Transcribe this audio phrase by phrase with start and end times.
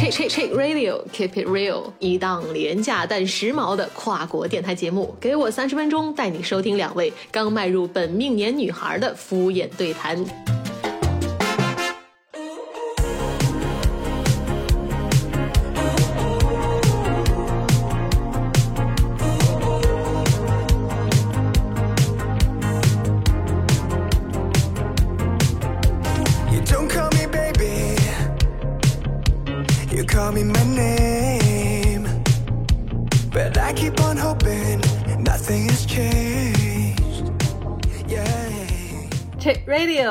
[0.00, 5.14] Check Check Check Radio Keep It Real，一档廉价但时髦的跨国电台节目。
[5.20, 10.24] 给我三十分钟，带你收听两位刚迈入本命年女孩的敷衍对谈。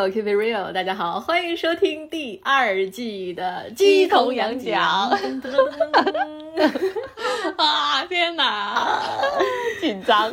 [0.08, 5.10] Keep it real，大家好，欢迎收听第二季的鸡同羊讲。
[7.58, 8.98] 啊，天哪，
[9.82, 10.32] 紧张，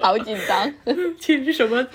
[0.00, 0.74] 好紧张，
[1.20, 1.86] 其实什么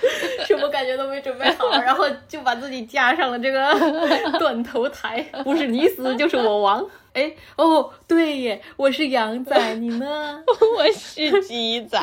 [0.46, 3.74] 什么感觉都没准备好，然后就把自己架上了这个
[4.38, 6.86] 断头台，不是你死就是我亡。
[7.12, 10.40] 哎，哦，对耶，我是羊仔，你呢？
[10.78, 12.00] 我是鸡仔，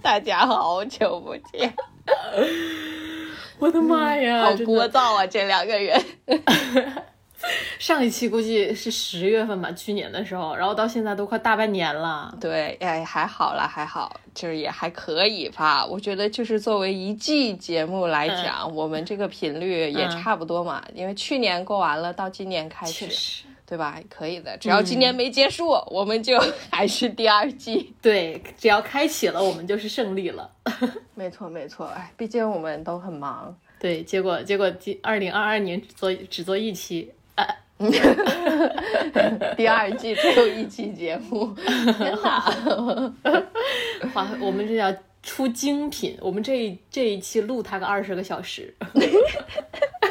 [0.00, 1.74] 大家好久不见。
[3.58, 5.26] 我的妈呀，好聒噪啊！
[5.26, 5.98] 这两个人，
[7.78, 12.36] 上一期估计是十月份吧，去年的时候，然后到现在都快大半年了。
[12.40, 15.84] 对，哎，还好啦，还好，就是也还可以吧。
[15.86, 20.84] 我觉得就是作为一季节目来讲，我们这个频率也差不多嘛。
[20.94, 23.44] 因为去年过完了，到今年开始。
[23.66, 24.00] 对吧？
[24.08, 26.38] 可以的，只要今年没结束，我们就
[26.70, 27.92] 还是第二季。
[28.00, 30.48] 对，只要开启了，我们就是胜利了。
[31.16, 31.86] 没错，没错。
[31.86, 33.54] 哎，毕竟我们都很忙。
[33.80, 37.12] 对，结果结果今二零二二年只做只做一期，
[39.56, 41.52] 第二季只有一期节目。
[41.98, 43.12] 天哪！
[44.14, 46.16] 哇，我们这叫出精品。
[46.20, 48.72] 我们这这一期录它个二十个小时。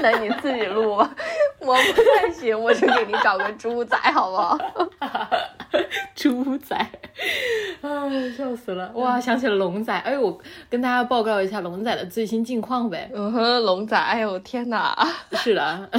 [0.06, 1.10] 那你自己录吧，
[1.60, 4.56] 我不太行，我就给你找个猪仔，好不好？
[6.14, 6.76] 猪仔，
[7.82, 8.92] 啊，笑死了！
[8.94, 10.38] 哇，想起了龙仔，哎，我
[10.70, 13.10] 跟大家报告一下龙仔的最新近况呗。
[13.16, 14.96] 嗯哼，龙仔，哎呦天哪！
[15.34, 15.90] 是的，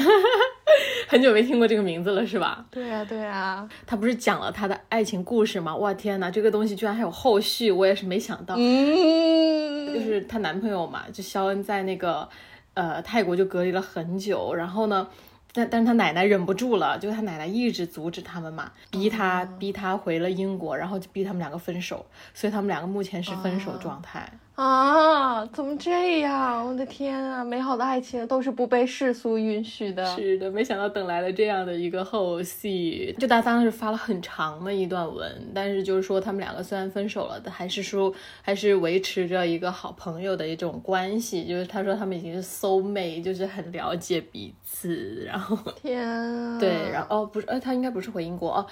[1.09, 2.64] 很久没听过这个名字了，是吧？
[2.70, 3.69] 对呀，对呀。
[3.86, 5.75] 他不是讲了他的爱情故事吗？
[5.75, 8.54] 哇，天哪，这个东西居然还有后续，我也是没想到。
[8.56, 12.28] 嗯，就是她男朋友嘛，就肖恩在那个。
[12.76, 15.09] 呃，泰国就隔离了很久，然后呢，
[15.54, 22.04] 但但是他奶奶忍不住了，就他奶奶一直阻止他们嘛，逼他逼他回了英国，然后就逼他们两个分手，
[22.34, 24.31] 所以他们两个目前是分手状态。
[24.56, 26.66] 啊，怎么这样？
[26.66, 30.02] 我的天啊，美好的爱情都是不被世俗允许的。
[30.16, 33.14] 是的，没想到等来了这样的一个后戏。
[33.18, 41.44] 就他当时发了很长的一段文，但是就是说他们两个虽然分手了，但还是说还是维持着一个好朋友的一种关系。
[41.44, 45.22] 就是他说他们已经是 soul mate，就是很了解彼此。
[45.26, 48.66] 然后天啊，对，然后哦不是，哎，他应该不是回英国哦，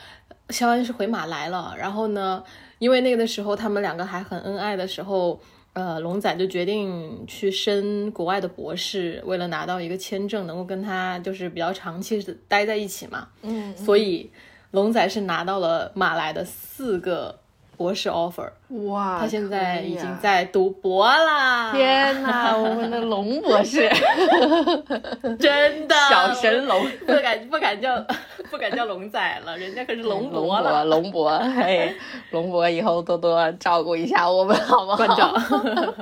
[0.49, 1.75] 肖恩是回马来了。
[1.79, 2.43] 然后呢，
[2.79, 5.39] 因为那个的时候他们两个还很恩爱的时候。
[5.75, 13.29] 呃，龙仔就决定去申国外的博士，为了拿到一个签证，能够跟他就是比较长期的待在一起嘛。
[13.43, 14.31] 嗯，所以
[14.71, 17.39] 龙仔是拿到了马来的四个。
[17.77, 21.71] 博士 offer，哇，他现在已经在读博啦！
[21.73, 23.89] 天哪，我们的龙博士，
[25.39, 28.05] 真的小神龙，不敢不敢叫
[28.51, 30.85] 不敢叫龙仔了，人家可是龙博了。
[30.87, 31.95] 龙博，嘿，
[32.33, 34.97] 龙博以后多多照顾一下我们，好不好？
[34.97, 35.33] 关照。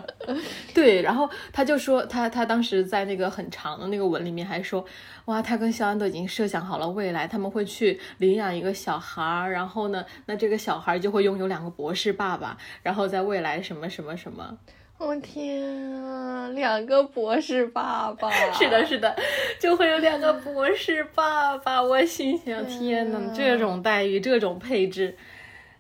[0.72, 4.82] 对，然后他就说，他他当时在那个很长的那个文里面还说。
[5.26, 14.58] 哇，他跟肖恩都已经设想好了未来，他们会去领养一个小孩儿，然后呢，那这个小孩就会拥有两个博士爸爸，然后在未来什么什么什么。
[14.98, 15.60] 我天
[15.94, 18.30] 啊，两个博士爸爸！
[18.52, 19.16] 是的，是的，
[19.58, 21.82] 就会有两个博士爸爸。
[21.82, 25.16] 我心想，天哪，这种待遇，这种配置，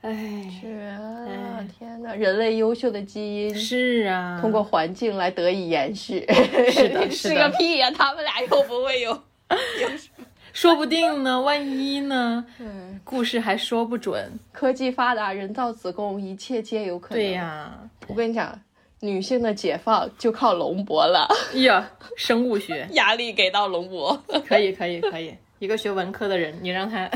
[0.00, 0.12] 哎，
[0.60, 6.26] 是啊，天哪，人类优秀的基因是啊，通过环境来得以延续。
[6.72, 9.22] 是的， 是个屁呀，他们俩又不会有。
[10.54, 12.44] 说不定呢，万一呢？
[12.58, 14.30] 嗯，故事还说不准。
[14.52, 17.18] 科技发达，人造子宫，一切皆有可能。
[17.18, 17.72] 对呀，
[18.06, 18.60] 我跟你讲，
[19.00, 21.26] 女性的解放就靠龙博了。
[21.54, 25.34] 呀，生物学 压力给到龙博， 可以，可以，可以。
[25.62, 27.08] 一个学文科的人，你让他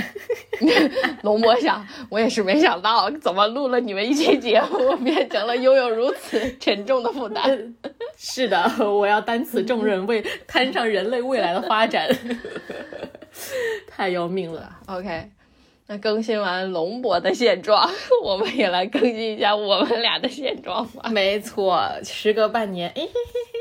[1.23, 7.75] 龙博想，我也是没想到，怎么录了你们一期节目，变成了拥有如此沉重的负担。
[8.17, 12.09] 是的，我要担此重任，为摊上人类未来的发展。
[13.91, 14.77] 太要命了。
[14.87, 15.29] OK，
[15.89, 17.91] 那更新完龙博的现状，
[18.23, 21.11] 我们也来更新一下我们俩的现状吧。
[21.11, 23.56] 没错，时隔半年，嘿嘿嘿。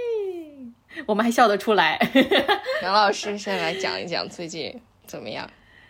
[1.06, 2.00] 我们还笑得出来。
[2.84, 5.50] 杨老师先来讲一讲最近怎么样？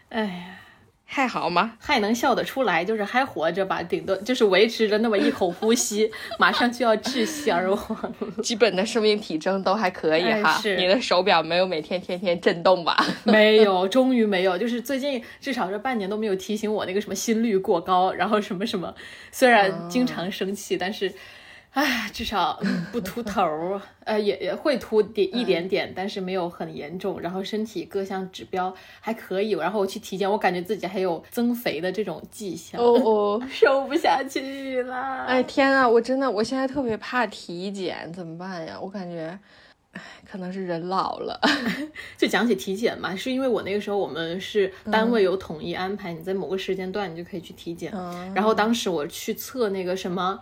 [0.10, 0.60] 哎呀，
[1.06, 1.74] 还好吗？
[1.80, 6.10] 还能笑得出来，就是还活着吧，顶多就是维持着那么一口呼吸，
[6.40, 8.32] 马上就要窒息而亡了。
[8.44, 10.58] 基本的生命体征都还可以哈。
[10.62, 12.96] 是你的手表没有每天天天震动吧？
[13.26, 14.58] 没有，终于没有。
[14.58, 18.94] 就是最近至少这半年都没有提醒我那个什么心率过高，然后什么什么。
[19.32, 21.12] 虽然经常生气，但是。
[21.76, 22.58] 哎，至少
[22.94, 23.44] 不秃头，
[24.06, 27.20] 呃，也也会秃点一点点，但是没有很严重。
[27.20, 29.52] 然后身体各项指标还可以。
[29.52, 32.80] 然后我去体检，我感觉自己还有增肥的这种迹象。
[32.80, 35.26] 哦哦， 瘦不下去了。
[35.26, 38.80] 哎天啊，我真的，我现在特别怕体检，怎么办呀？
[38.82, 39.38] 我感觉，
[39.92, 41.38] 唉，可能是人老了。
[42.18, 47.92] 就讲起体检嘛，是因为我那个时候我们是单位有统一安排，你在某个时间段你就可以去体检。
[48.34, 50.40] 然后当时我去测那个什么。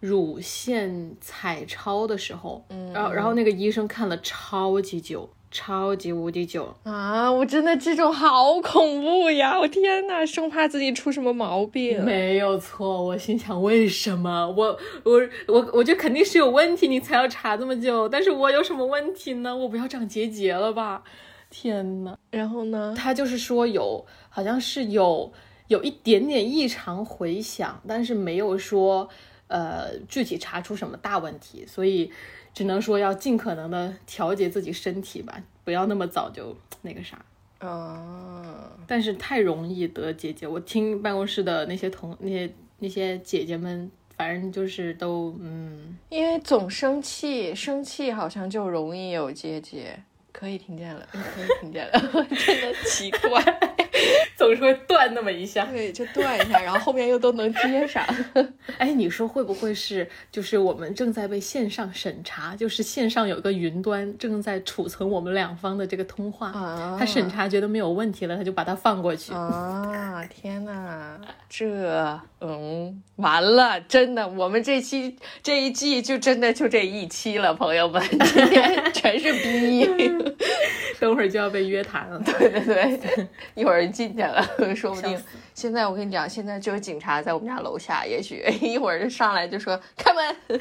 [0.00, 7.32] 乳腺彩超的时候，嗯，然后然后那个医生看了超级久，超级无敌久啊！
[7.32, 9.58] 我真的这种好恐怖呀！
[9.58, 12.04] 我天呐，生怕自己出什么毛病。
[12.04, 18.06] 没有错，我心想为什么我我我我觉得肯定是有问题，你才要查这么久。
[18.08, 19.56] 但是我有什么问题呢？
[19.56, 21.02] 我不要长结节了吧？
[21.48, 22.94] 天呐，然后呢？
[22.96, 25.32] 他就是说有，好像是有
[25.68, 29.08] 有一点点异常回响，但是没有说。
[29.48, 32.10] 呃，具体查出什么大问题，所以
[32.52, 37.24] 只能说要尽可能的调节自己身体吧，不要那么早就那个啥。
[37.60, 49.98] 哦，但是太容易得结节，我听办公室的那些同那些那些姐姐们，反正就是都嗯，因为总生气，生气好像就容易有结节。
[50.38, 51.92] 可以听见了，可以听见了，
[52.28, 53.42] 真的奇怪，
[54.36, 58.04] 总是会断那么一下，对，就断一下，然后后面又都能接上。
[58.76, 69.32] 哎，你说会不会是，就是我们正在被线上审查，就是线上有个云端正在储存我们两方的这个通话，啊他审查觉得没有问题了，他就把它放过去。
[69.32, 71.18] 啊，天哪，
[71.48, 79.86] 这，嗯，完了，真的，我们这期这一季就真的就这一期了，朋友们，今天全是逼。
[80.98, 84.42] 等会儿就要被约谈了， 对对对，一会儿进去了，
[84.74, 85.22] 说不定。
[85.54, 90.60] 现在我跟你讲，现在就有警察在我们家楼下，也许 一会儿就上来就说开门，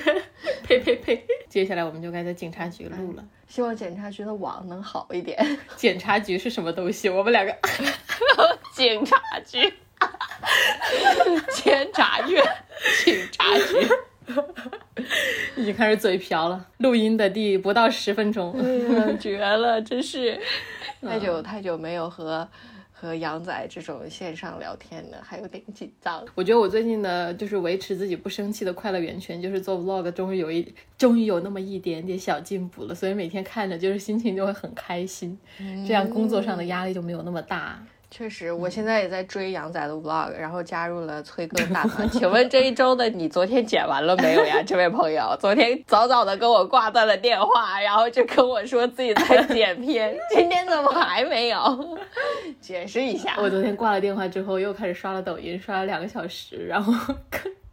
[0.64, 1.26] 呸呸呸！
[1.50, 5.58] 接下来我们就该在警察局录了，希望警察局的网能好一点。
[5.76, 7.10] 检察局是什么东西？
[7.10, 7.54] 我们两个，
[8.74, 9.74] 警察局，
[11.54, 12.44] 监察院，
[13.04, 13.88] 警察局。
[15.56, 16.68] 已经开始嘴瓢了。
[16.78, 18.56] 录音的第不到十分钟，
[19.20, 20.40] 绝了，真是
[21.02, 22.48] 太久太久没有和
[22.92, 26.24] 和杨仔这种线上聊天了，还有点紧张。
[26.34, 35.38] 我觉得我最近的就是维持自己不生气的快乐源泉，就是做 vlog，终于有一终于有那么一点点小进步了，所以每天看着就是心情就会很开心，
[35.88, 37.86] 这样工作上的压力就没有那么大。
[38.12, 42.08] 确实，我现在也在追杨仔的 vlog，然后加入了崔哥大团。
[42.12, 45.36] 请问这一周的你昨天剪完了没有呀， 这位朋友？
[45.40, 51.98] 昨天早早的跟我挂断了电话，然后就跟我说自己在 剪片，今天怎么还没有？
[52.62, 53.36] 解释一下。
[53.38, 56.94] 我昨天挂了电话之后，又开始刷了抖音，刷了两个小时，然后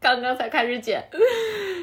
[0.00, 1.04] 刚刚才开始剪。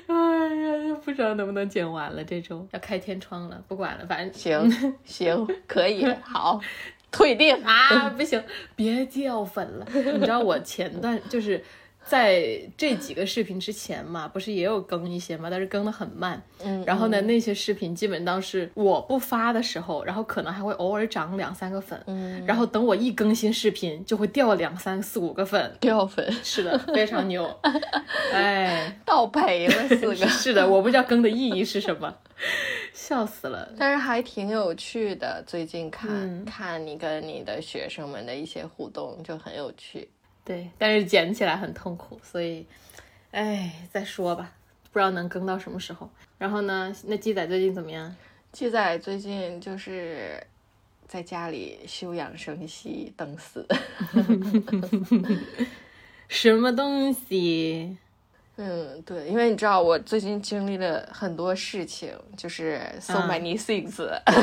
[0.08, 2.24] 哎呀，不知道能不能剪完了。
[2.24, 6.60] 这周要开天窗了，不管了，反正行行可以好。
[7.12, 8.10] 退订啊！
[8.18, 8.42] 不行，
[8.76, 9.86] 别掉粉了。
[9.94, 11.64] 你知道我前段就是
[12.06, 16.42] 在这几个视频之前嘛，不是也有更一些嘛，但是更的很慢。
[16.64, 22.02] 嗯，然后呢，那些视频基本当是我不发的时候，然后可能还会偶尔涨两三个粉。
[22.08, 25.76] 嗯，然后等我一更新视频，就会掉两三四五个粉。
[25.80, 27.60] 掉粉，是的，非常牛。
[28.34, 30.16] 哎，倒赔了四个。
[30.28, 32.16] 是的，我不知道更的意义是什么。
[33.00, 35.42] 笑死了，但是还挺有趣的。
[35.48, 40.08] 最近看看你跟你的学生们的一些互动，就很有趣。
[40.44, 42.66] 对，但是剪起来很痛苦，所以，
[43.32, 44.52] 哎，再说吧，
[44.92, 46.10] 不知道能更到什么时候。
[46.38, 48.14] 然后呢，那鸡仔最近怎么样？
[48.52, 50.46] 鸡仔最近就是
[51.08, 53.66] 在家里休养生息，等死。
[56.28, 57.98] 什么东西？
[58.62, 64.36] 嗯，对，因为你知道我最近经历了很多事情，就是 so many things，I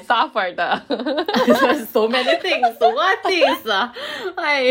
[0.06, 0.56] suffered
[1.86, 3.70] so many things，what things？
[4.36, 4.64] 哎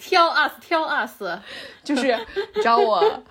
[0.00, 1.22] ，tell us，tell us，
[1.84, 2.16] 就是
[2.56, 3.22] 你知道我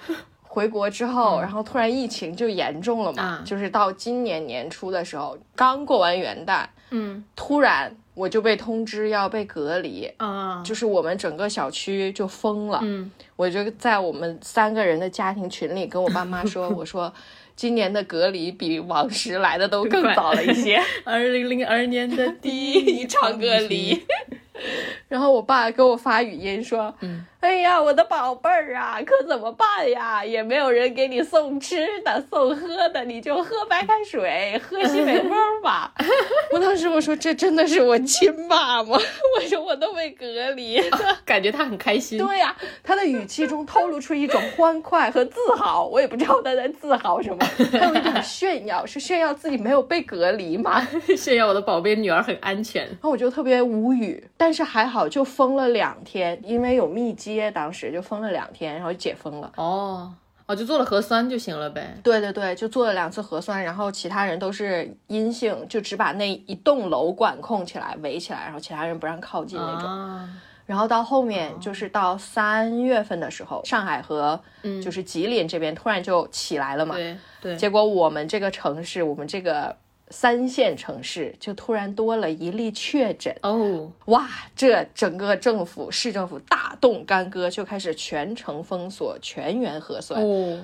[0.43, 7.93] 回国之后，然后突然疫情就严重了嘛，就是到今年年初的时候，刚过完元旦，嗯，突然。
[8.15, 12.79] 我就被通知要被隔离啊，就是我们整个小区就封了。
[12.84, 17.12] 嗯，我就在我们三个人的家庭群里跟我爸妈说：“我说
[17.55, 20.79] 今年的隔离比往时来的都更早了一些。
[21.03, 24.03] 二零零二年的第一场隔离。
[25.07, 30.24] 然后我爸给我发语音说：“嗯，哎呀，我的宝贝儿啊，可怎么办呀？
[30.25, 35.31] 也没有人给你送吃的、送喝的，你就喝白开水，喝西北风
[35.62, 35.93] 吧。
[36.51, 38.98] ”我当时我说：“这真的是我亲爸吗？”
[39.38, 42.17] 我说：“我都被隔离了。”感觉他很开心。
[42.17, 45.86] 对呀，他的语气中透露出一种欢快和自豪。
[45.86, 50.88] 我也不知道他在自豪什么，还有一种炫耀，是炫耀自己没有被隔离吗？
[51.17, 52.83] 炫耀我的宝贝女儿很安全。
[52.86, 59.50] 然后我就特别无语，但是还好，就封了两天，因为有密接，当时就封了两天，然后解封了。
[59.55, 60.13] 哦。
[60.45, 61.97] 哦，就做了核酸就行了呗。
[62.03, 70.29] 对对对，就做了两次核酸，然后其他人都是阴性，就只把那一栋楼管控起来、围起来，然后其他人不让靠近那种。
[70.65, 74.38] 然后到后面就是到三月份的时候，上海和
[74.83, 76.95] 就是吉林这边突然就起来了嘛。
[76.95, 77.55] 对对。
[77.55, 79.73] 结果我们这个城市，我们这个。
[80.15, 84.29] 三线城市就突然多了一例确诊哦，哇！
[84.55, 90.63] 这整个政府市政府大动干戈，就开始全城封锁、全员核酸哦。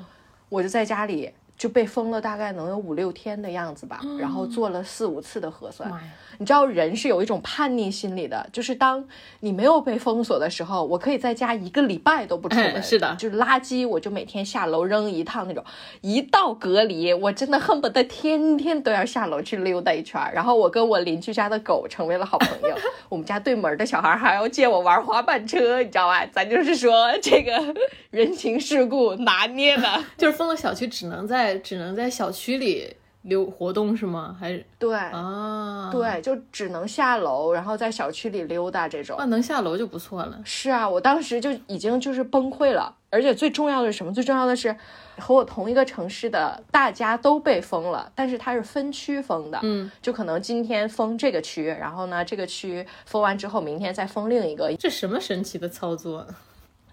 [0.49, 1.31] 我就在家里。
[1.59, 5.91] 就被封了，大概能有五六天的样子吧，然后做了四五次的核酸。
[6.37, 9.05] 你知道人是有一种叛逆心理的，就是当
[9.41, 12.79] 你没有被封锁的时候，我可以在家一个礼拜都不出门。
[12.81, 15.61] 是的，就是垃圾我就每天下楼扔一趟那种。
[15.99, 20.17] 一到隔离，我真的恨不得天天都要下楼去溜达一圈。
[20.33, 22.77] 然后我跟我邻居家的狗成为了好朋友，
[23.09, 26.25] 我们家对门的小孩还要借我玩滑板车，你知道吧？
[26.27, 27.75] 咱就是说这个
[28.11, 31.48] 人情世故拿捏的，就是封了小区只能在。
[31.57, 34.35] 只能在小区里溜活动是吗？
[34.39, 35.89] 还是对啊？
[35.91, 39.15] 对，就只能下楼，然后在小区里溜达这种。
[39.19, 40.39] 那能下楼就不错了。
[40.45, 42.95] 是啊，我当时就已经就是崩溃了。
[43.11, 44.13] 而且最重要的是什么？
[44.13, 44.75] 最重要的是
[45.17, 49.59] 和我同一个城市的大家都被封了，但是它是分区封的。
[49.63, 54.71] 嗯，就可能今天封这个区，然后呢，这个区封完之后，明天再封另一个。
[54.77, 56.25] 这什么神奇的操作？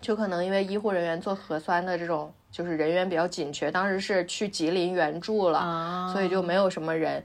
[0.00, 7.22] 就可能因为医护人员做核酸的这种，就是人员比较紧缺，当时是去吉林援助了，所以就没有什么人，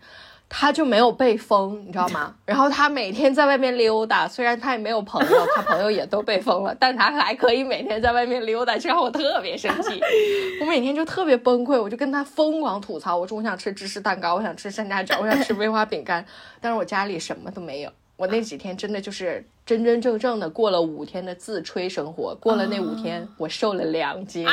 [0.49, 2.35] 他就没有被封，你知道吗？
[2.45, 10.01] 然后他每天在外面溜达，虽然他也没有朋友，他朋友也都被封了，但他还可以每天在外面溜达，这让我特别生气。
[10.59, 16.25] 我每天就特别崩溃，我就跟他疯狂吐槽，我说我想吃芝士蛋糕，我想吃山楂 卷，我想吃威化饼干，
[16.59, 17.91] 但是我家里什么都没有。
[18.17, 24.45] 我那几天真的就是真真正正的过了五天的自吹生活，过了那五天，我瘦了两斤，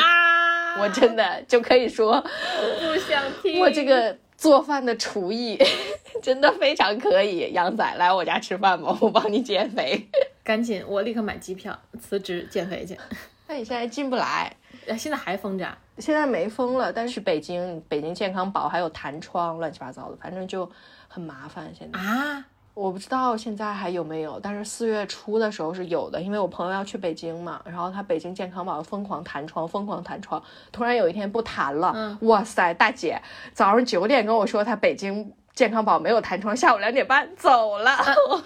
[0.80, 3.60] 我真的就可以说，不想听。
[3.60, 5.58] 我这个做饭的厨艺
[6.22, 10.08] 真的非常可以，杨仔来我家吃饭吧，我帮你减肥。
[10.44, 12.96] 赶紧，我立刻买机票辞职减肥去。
[13.48, 14.54] 那你现在进不来，
[14.98, 15.66] 现在还封着？
[15.98, 20.70] 现在没封了，但是北京北京健康宝还有弹窗，乱七八糟的，反正就
[21.08, 21.72] 很麻烦。
[21.76, 22.44] 现在啊。
[22.78, 33.20] 我不知道现在还有没有，但是四月初的时候是有的，因为我朋友要去北京嘛，然后他北京健康宝疯狂弹窗，疯狂弹窗，突然有一天不弹了，哇塞，大姐
[33.52, 37.90] 早上九点跟我说他北京健康宝没有弹窗，下午两点半走了，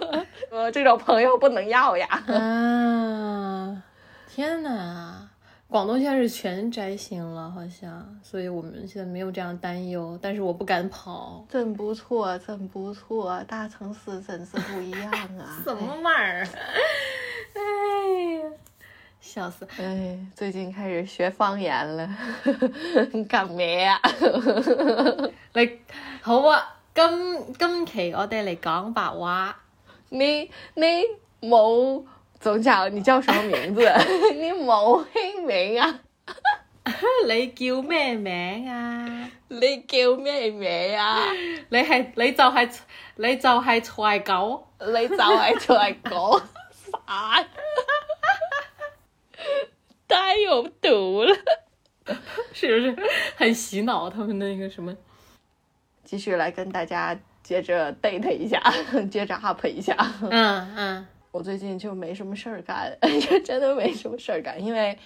[0.51, 3.83] 我这种朋友不能要呀，啊，
[4.35, 5.29] 天哪！
[5.73, 10.19] 广东现在是全摘星了，好像，所以我们现在没有这样担忧。
[10.21, 15.11] 但是我不敢跑，真不错，真不错，大城市真是不一样
[15.41, 15.57] 啊！
[15.65, 16.49] 什么玩意儿？
[17.55, 18.51] 哎呀，
[19.19, 19.67] 笑死！
[19.79, 22.07] 哎，最近开始学方言了，
[23.27, 23.99] 干咩呀？
[25.57, 25.79] 你
[26.21, 29.59] 好啊，今今期我哋嚟讲白话。
[30.11, 30.85] 你你
[31.41, 32.05] 冇。
[32.43, 33.81] 总讲你叫什么名字？
[34.35, 36.01] 你冇姓名啊？
[37.29, 39.31] 你叫咩名啊？
[39.47, 41.21] 你叫咩名啊？
[41.69, 42.83] 你系你就系
[43.15, 46.43] 你就系菜狗，你就系菜狗，
[47.07, 47.47] 烦，
[50.09, 51.37] 太有毒了，
[52.53, 52.97] 是不是
[53.37, 54.11] 很洗脑？
[54.11, 54.93] 他们那个什么，
[56.03, 58.61] 继续来跟大家接着 date 一下，
[59.09, 59.97] 接着 up 一下，
[60.29, 61.07] 嗯嗯。
[61.33, 64.97] 我最近就没什么事儿干， 就真的没什么事儿干，因为，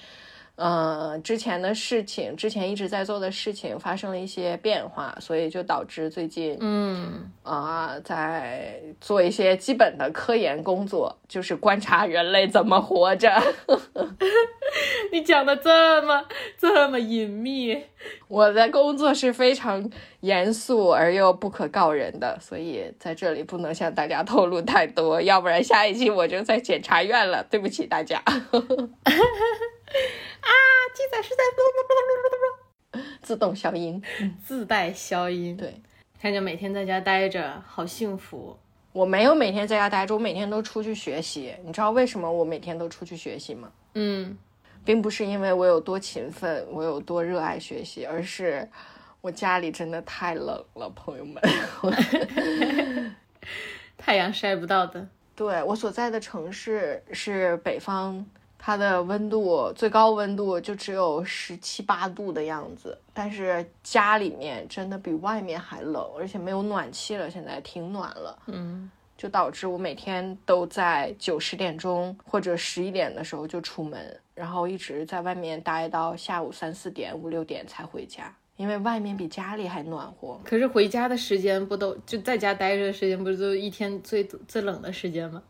[0.57, 13.31] 呃，之前的事情，之前一直在做的事情发生了一些变化，所以就导致最近，嗯，啊，在做一些基本的科研工作，就是观察人类怎么活着。
[15.13, 16.25] 你讲的这么
[16.59, 17.79] 这么隐秘，
[18.29, 28.23] 我的工作是非常严肃而又不可告人的，所以在这里不能向大家透露太多，要不然下一期我就在检察院了，对不起大家。
[30.47, 30.53] 啊，
[30.95, 31.43] 鸡仔是在。
[33.21, 34.01] 自动消音，
[34.43, 35.57] 自带消音。
[35.57, 35.83] 对，
[36.21, 38.57] 看着每天在家待着，好幸福。
[38.93, 41.53] 我没有每天在家待着，我每天都出去学习。
[41.65, 43.71] 你知道为什么我每天都出去学习吗？
[43.95, 44.39] 嗯，
[44.85, 48.67] 并不是因为我有多勤奋，我有多热爱学习，而是
[49.21, 51.43] 我家里真的太冷了，朋友们。
[53.99, 55.07] 太阳晒不到的。
[55.35, 58.25] 对我所在的城市是北方，
[58.67, 68.37] 它的温度最高温度就只有十七八度的样子，但是家里面真的比外面还冷，而且没有暖气了，现在挺暖了。
[68.47, 80.41] 嗯，就导致我每天都在九十点钟或者十一点的时候就出门，然后一直在外面待到下午三四点、五六点才回家，因为外面比家里还暖和。
[80.43, 85.41] 可是回家的时间不都就在家待着的时间，不是都一天最最冷的时间吗？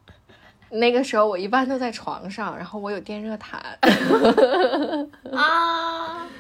[0.71, 3.61] 那个时候我一般都在床上，然后我有电热毯。
[5.33, 6.27] 啊！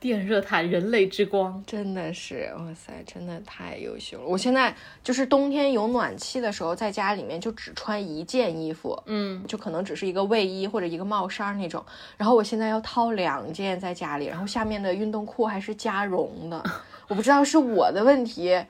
[0.00, 4.26] 电热毯，人类之光，真的是哇塞，真的太优秀了！
[4.26, 11.82] 我现在就是冬天有暖气的时候，在家里面就只穿一件衣服，嗯，就可能只是一个卫衣或者一个帽衫那种。
[12.18, 16.62] 然后我现在要套两件在家里，然后下面的运动裤还是加绒的。
[17.08, 18.62] 我不知道是我的问题，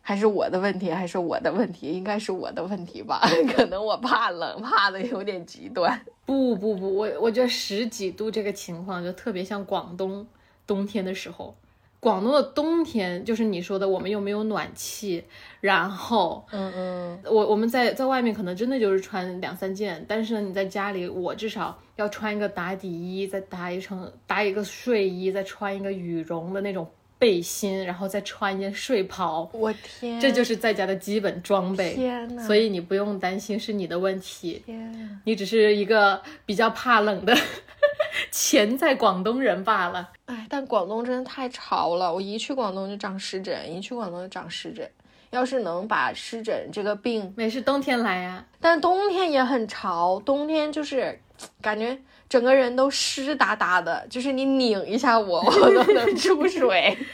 [0.00, 3.20] 还是我的问题，还是我的问题，应该是我的问题吧？
[3.54, 6.00] 可能我怕冷，怕的有点极端。
[6.26, 10.26] 不不不，我我觉得十几度这个情况就特别像广东。
[10.66, 11.52] 冬天的时候，
[11.98, 15.24] 广东的冬天就是你说的，我们又没有暖气，
[15.60, 26.86] 然后，嗯嗯，我我们在在外面可能真的就是穿两三件，但是呢，你在家里，我至少要穿一个打底衣，再搭一层搭一个睡衣，再穿一个羽绒的那种
[27.20, 29.48] 背心，然后再穿一件睡袍。
[29.52, 31.94] 我天，这就是在家的基本装备。
[31.94, 37.36] 天呐，所以你不用担心是你的问题，天，你只是一个比较怕冷的。
[38.32, 44.88] 潜在广东人罢了，哎，但广东真的太潮了，我一去广东就长湿疹，一去广东就长湿疹。
[45.30, 48.44] 要是能把湿疹这个病，没事，冬天来呀。
[48.60, 51.20] 但冬天也很潮，冬天就是
[51.62, 51.96] 感觉
[52.30, 56.96] 整个人都湿哒哒的，就是你拧一下我， 我都能出水。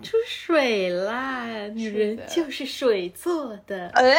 [0.00, 1.44] 出水啦！
[1.74, 3.88] 女人就是水做的。
[3.88, 4.14] 呃，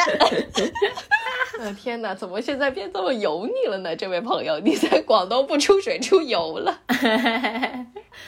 [1.80, 3.96] 天哪，怎么现在变这么油腻了呢？
[3.96, 6.78] 这位朋友，你在广东不出水出油了？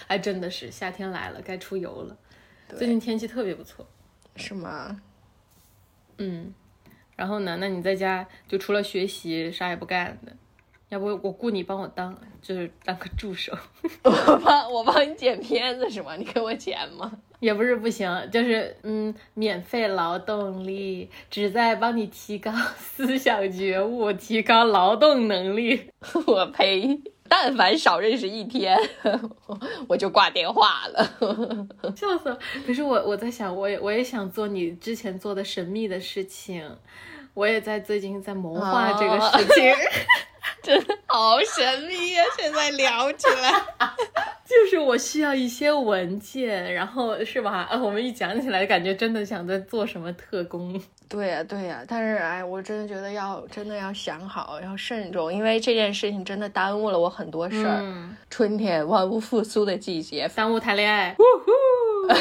[0.07, 2.17] 哎真的是夏天来了，该出油了。
[2.75, 3.87] 最近天气特别不错，
[4.37, 5.03] 是吗？
[6.17, 6.55] 嗯，
[7.17, 7.59] 然后呢？
[7.61, 10.33] 那你在家就除了学习啥也不干的？
[10.93, 13.51] 要不我雇你帮我当，就是当个助手。
[14.05, 16.15] 我帮我帮你剪片子是吗？
[16.17, 17.11] 你给我钱吗？
[17.41, 25.91] 也不是不行，就是嗯，免费劳动力，旨在帮你提高思想觉悟，提高劳动能力。
[26.27, 27.01] 我呸！
[27.27, 28.79] 但凡少认识一天，
[29.89, 31.03] 我就挂电话了。
[31.97, 32.39] 笑死了！
[32.67, 36.71] 可是我我在想，我也我也想做你之前做的神秘的事情，
[37.33, 39.73] 我也在最近在谋划这个事情。
[40.63, 42.23] 真 的好神秘呀！
[42.39, 43.53] 现在聊起来，
[44.47, 47.67] 就是我需要一些文件，然后是吧？
[47.71, 50.81] 呃，我们一讲起来，感觉真的像在做什么特工。
[51.09, 57.83] 对呀，对呀，但是哎，我真的觉得要真的要想好，要慎重，因为这件事情真的耽误了我很多事儿。
[58.31, 62.17] 春天万物复苏的季节，耽误谈恋爱，呜呼烦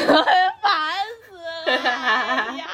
[1.26, 1.72] 死了！
[1.72, 2.66] 哎呀，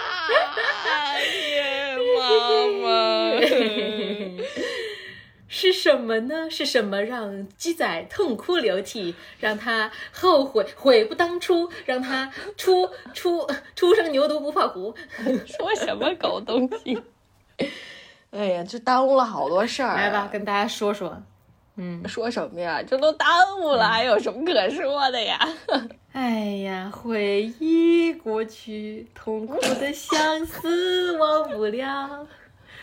[5.48, 6.48] 是什么呢？
[6.50, 14.94] 是什么让鸡仔痛哭流涕，让他后悔悔不当初，让他初初初生牛犊不怕虎？
[15.46, 17.02] 说什么狗东西？
[18.30, 19.96] 哎呀，这耽误了好多事儿。
[19.96, 21.22] 来吧，跟大家说说。
[21.80, 22.82] 嗯，说什么呀？
[22.82, 23.28] 这都耽
[23.61, 25.38] 误了，还有什么可说的呀？
[26.12, 32.26] 哎呀，回忆过去，痛苦的相思忘不了，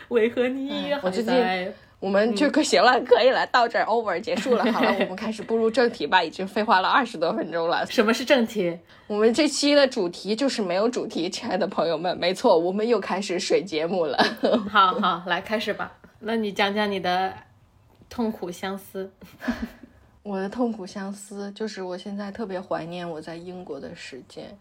[0.08, 1.72] 为何你还在？
[1.98, 4.64] 我们就可行了，可以了，到这儿 over 结束了。
[4.70, 6.22] 好了，我们开始步入正题吧。
[6.22, 7.86] 已经废话了二十多分钟了。
[7.86, 8.78] 什么是正题？
[9.06, 14.18] 我们这期的主题就是没有主题，亲爱的朋友们，没错，我们又开始水节目了。
[14.70, 15.92] 好好，来开始吧。
[16.20, 17.32] 那你讲讲你的
[18.10, 19.10] 痛苦相思。
[20.22, 24.58] 我的痛苦相思就是我现在特别怀念我在英国的时间，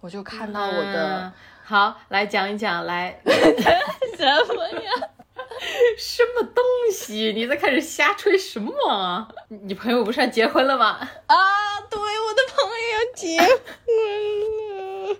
[0.00, 1.32] 我就看到我的。
[1.64, 5.08] 好，来讲一讲，来什么呀？
[5.98, 7.32] 什么东西？
[7.34, 9.28] 你在开始瞎吹什么？
[9.66, 10.98] 你朋友不是要结婚了吗？
[11.26, 13.48] 啊，对，我的朋友要结婚
[15.10, 15.16] 了。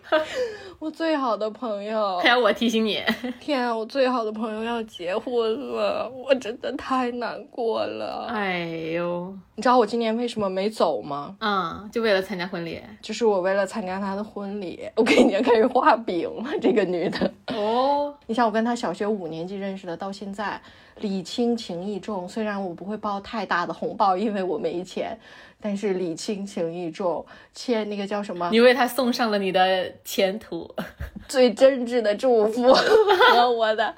[0.79, 3.03] 我最好的朋友，还要我提醒你？
[3.41, 5.35] 天啊，我最好的朋友要结婚
[5.75, 8.27] 了，我真的太难过了。
[8.31, 11.37] 哎呦，你知道我今年为什么没走吗？
[11.41, 12.81] 嗯，就为了参加婚礼。
[13.03, 16.45] 就是我为了参加他的婚礼，我给你开始画饼了。
[16.63, 20.61] 这个女的哦， 你像我跟她小学五年级认识的，到现在
[21.01, 22.29] 礼轻情意重。
[22.29, 25.19] 虽然我不会包太大的红包，因为我没钱。
[25.61, 28.49] 但是礼轻情意重，欠那个叫什么？
[28.53, 30.68] 你为他送上了你的前途，
[31.29, 33.95] 最真挚的祝福 和我的，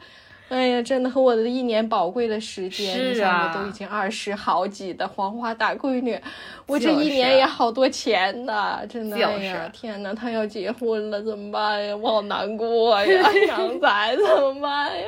[0.48, 3.14] 哎呀，真的和我的一年宝贵的时间。
[3.14, 6.20] 是啊，我都已经二十好几的黄花大闺女，
[6.66, 9.16] 我这一年也好多钱呢，真的。
[9.16, 11.94] 哎呀，天呐，他要结婚了怎么办呀？
[11.96, 15.06] 我好难过呀， 杨仔怎么办呀？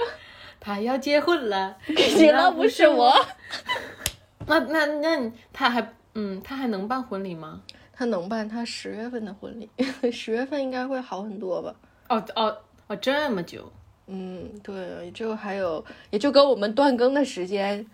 [0.61, 1.77] 他要结婚了，
[2.17, 3.13] 结了不是我。
[4.47, 5.93] 那那那他还。
[6.15, 7.63] 嗯，他还能办婚礼吗？
[7.93, 9.69] 他能办，他十月份的婚礼，
[10.11, 11.75] 十月份应该会好很多吧？
[12.09, 12.57] 哦哦
[12.89, 13.71] 哦，这么久？
[14.07, 14.75] 嗯，对，
[15.05, 17.87] 也就还有，也就跟我们断更的时间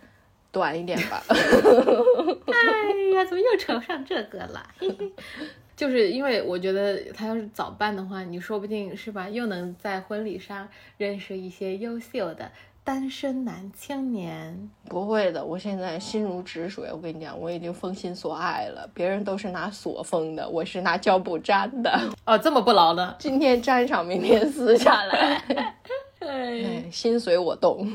[0.51, 1.23] 短一点吧。
[1.29, 4.67] 哎呀，怎么又扯上这个了？
[5.77, 12.51] 就是因为我觉得他要是早办的话，你说不定是吧，又能在婚礼上认识一些优秀的。
[12.89, 16.91] 单身男青年不会的，我现在心如止水。
[16.91, 18.89] 我跟你讲，我已经封心锁爱了。
[18.95, 22.01] 别人都是拿锁封的，我是拿胶布粘的。
[22.25, 25.45] 哦，这么不牢呢，今天粘上，明天撕下来。
[26.21, 27.87] 哎，心随我动。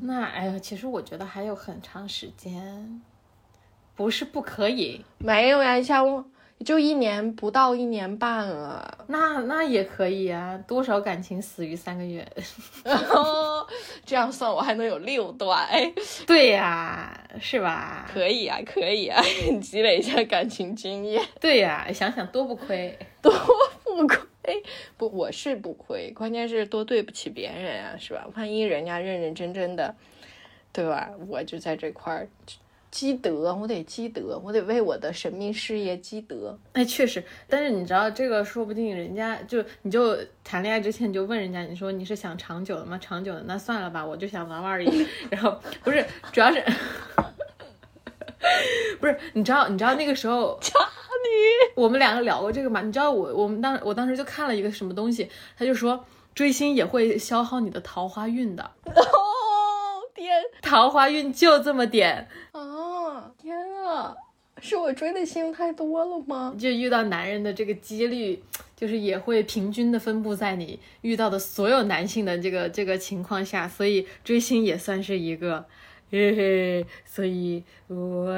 [0.00, 3.02] 那哎呀，其实我觉得还有很长时间，
[3.94, 5.04] 不是不可以。
[5.18, 6.24] 没有呀，像我。
[6.64, 10.58] 就一年不到一年半了，那那也可以啊。
[10.66, 12.26] 多少感情死于三个月，
[14.04, 15.66] 这样算我还能有六段。
[15.66, 15.92] 哎
[16.26, 18.08] 对呀，是吧？
[18.12, 19.22] 可以啊，可以啊，
[19.62, 21.24] 积累一下感情经验。
[21.40, 23.32] 对呀，想想多不亏， 多
[23.84, 24.18] 不亏。
[24.96, 28.26] 不，我是不亏，关键是多对不起别人啊，是吧？
[28.34, 29.94] 万一人家认认真真的，
[30.72, 31.10] 对吧？
[31.28, 32.28] 我就在这块儿。
[32.90, 36.58] 积德，我得积德，我得为我的神秘事业积德。
[36.72, 42.98] 哎，确实，但是你知道这个，说不定人家就你就谈恋爱之前你就问人家，你说你是想长久的吗？
[42.98, 45.06] 长久的，那算了吧，我就想玩玩而已。
[45.30, 46.64] 然后不是，主要是
[48.98, 52.80] 不是，你知道，你知道那个时候，你我们两个聊过这个嘛？
[52.80, 58.62] 你知道我我们当我当时就看了一个什么东西，他就说追星也会消耗你的桃花运的。
[58.86, 58.94] 哦
[60.14, 62.26] 天，桃花运就这么点。
[62.52, 62.64] 天
[63.88, 64.14] 啊，
[64.60, 66.54] 是我追的星太多了吗？
[66.58, 68.42] 就遇到男人的这个几率，
[68.76, 75.64] 就是也会平均的分布在你遇到的所有男性的这个这个情况下，所以追星也算是一个，
[76.10, 78.34] 嘿嘿，所以哇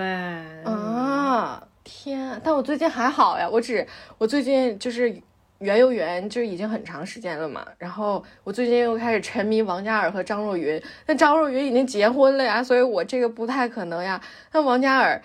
[0.71, 2.41] 啊天！
[2.45, 3.87] 但我最近还好呀，我只
[4.19, 5.21] 我最近就是。
[5.61, 14.19] 圆游园就已经很长时间了嘛，然后我最近又开始沉迷王嘉尔和张若昀，那张若昀已经结婚了呀，所以我这个不太可能呀。
[14.53, 15.21] 那王嘉尔，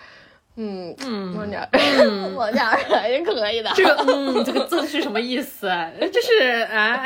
[0.58, 1.70] 嗯嗯，王嘉尔，
[2.36, 3.72] 王嘉尔还是可以的。
[3.76, 5.72] 这个嗯，这个字是什么意思？
[6.12, 7.06] 这是啊，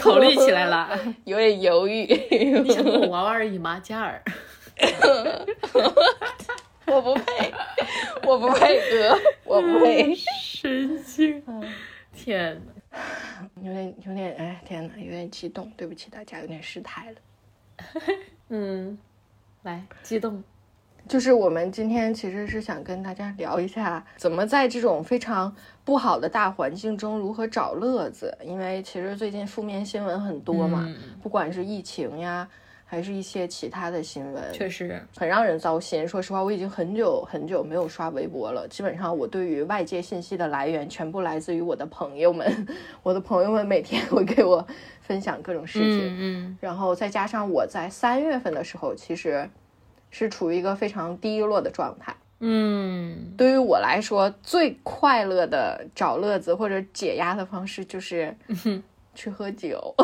[0.00, 0.90] 考虑起来了，
[1.24, 2.04] 有点犹豫。
[2.64, 3.80] 你想跟我玩玩而已吗？
[3.80, 4.20] 嘉尔，
[6.86, 7.52] 我不配，
[8.26, 11.40] 我不配哥，我不配，神经。
[12.20, 17.16] 天呐， 有点有点哎，天呐，有点激动，对不起大家，有点失态了。
[18.50, 18.98] 嗯，
[19.62, 20.44] 来，激动，
[21.08, 30.86] 就是我们今天其实是想跟大家聊一下，怎么在这种非常不好的大环境中如何找乐子，因为其实最近负面新闻很多嘛，
[31.22, 32.46] 不管是疫情呀。
[32.90, 36.08] 还是一些其他的新闻，确实很让人糟心。
[36.08, 38.66] 说实话，我已经很久很久没有刷微博了。
[38.66, 42.66] 基本上，我对于外界信息的来源全部来自于我的朋友们。
[43.04, 44.66] 我的朋友们每天会给我
[45.00, 49.48] 分享各种事情，嗯，然后再加上我在三月份的时候，其实
[50.10, 52.12] 是处于一个非常低落的状态。
[52.40, 58.36] 嗯，对于我来说，最快乐的找乐子或者解压的方式就是。
[59.20, 59.94] 去喝酒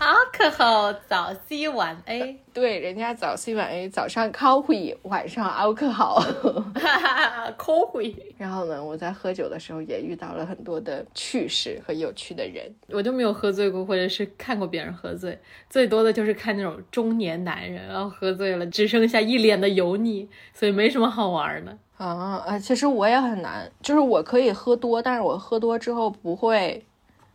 [0.00, 8.16] ，alcohol 早 C 晚 A，对，人家早 C 晚 A，早上 coffee，晚上 alcohol，coffee。
[8.36, 12.74] 然后呢，我在喝酒的时候也遇到了很多的趣事和有趣的人。
[12.88, 21.78] 我就没有喝醉过，或者是看过别人喝醉，最多的就是看那种中年男人，然后喝醉了，只剩下一脸的油腻，所以没什么好玩的。
[21.96, 26.84] 啊啊，其实我也很难，就是我可以喝多，但是我喝多之后不会。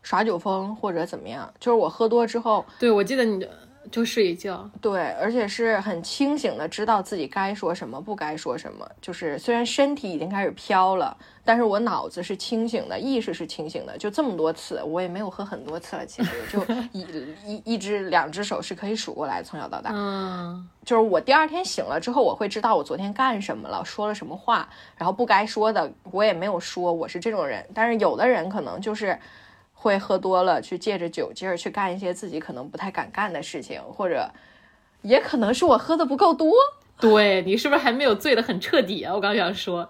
[0.05, 3.45] 耍酒疯或者怎么样，就是我喝多之后，对我记得你
[3.91, 4.69] 就睡一觉。
[4.79, 8.87] 对，而且是很清醒的，知道自己该说什么，不该说什么。
[9.01, 13.97] 就是虽然身体已经开始飘了，但是我脑子是清醒的，意识是清醒的。
[13.97, 16.63] 就这么多次，我也没有喝很多次了，其实就
[16.93, 17.01] 一
[17.43, 19.89] 一一只两只手是可以数过来，从小到大。
[19.91, 27.65] 嗯，就是我第二天醒了之后，我会知道我昨天干什么了，说了什么话，然后不该说的我也没有说，我是这种人。
[27.73, 29.17] 但是有的人可能就是
[29.85, 34.27] 会喝多了，去借着酒劲儿去干一些自己可能不太敢干的事情，或者
[35.03, 36.51] 也可能是我喝的不够多，
[36.99, 39.13] 对你是不是还没有醉得很彻底啊？
[39.13, 39.87] 我刚想说，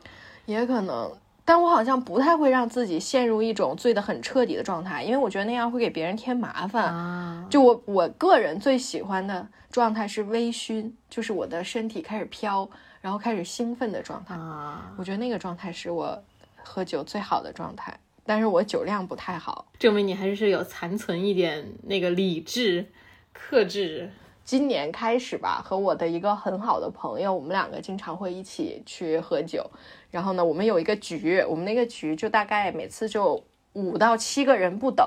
[0.47, 1.09] 也可能。
[1.45, 6.93] 但我好像不太会让自己陷入一种醉得很彻底的状态，因为我觉得那样会给别人添麻烦。
[6.93, 12.67] 啊，就我我个人最喜欢的状态是微醺，就是我的身体开始飘，
[12.99, 14.35] 然后开始兴奋的状态。
[14.35, 16.21] 啊，我觉得那个状态是我
[16.63, 19.67] 喝酒最好的状态，但是我酒量不太好。
[19.77, 22.87] 证明你还是有残存一点那个理智、
[23.31, 24.11] 克制。
[24.43, 29.67] 今年开始吧，和我的一个很好的朋友，我们两个经常会一起去喝酒。
[30.11, 35.03] 然后呢，我们有一个局，我们那个局就大概每次就五到七个人不等，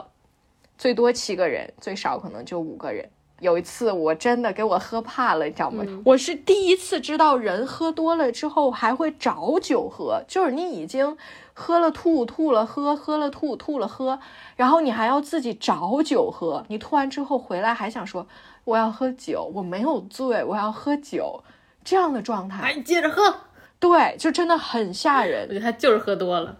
[0.76, 3.08] 最多七个人，最少可能就五个人。
[3.38, 5.84] 有一次我真的给我喝怕了，你知道吗？
[6.04, 11.16] 我是第一次知道人喝多了之后还会找酒喝，就是你已经
[11.58, 14.20] 喝了吐，吐了喝，喝了吐，吐了喝，
[14.54, 16.64] 然后你还要自己找酒喝。
[16.68, 18.24] 你吐完之后回来还想说
[18.62, 21.42] 我要喝酒，我没有醉，我要喝酒，
[21.82, 23.34] 这样的状态，哎，你接着喝。
[23.80, 26.56] 对，就真的很吓我人，觉得他就是喝多了。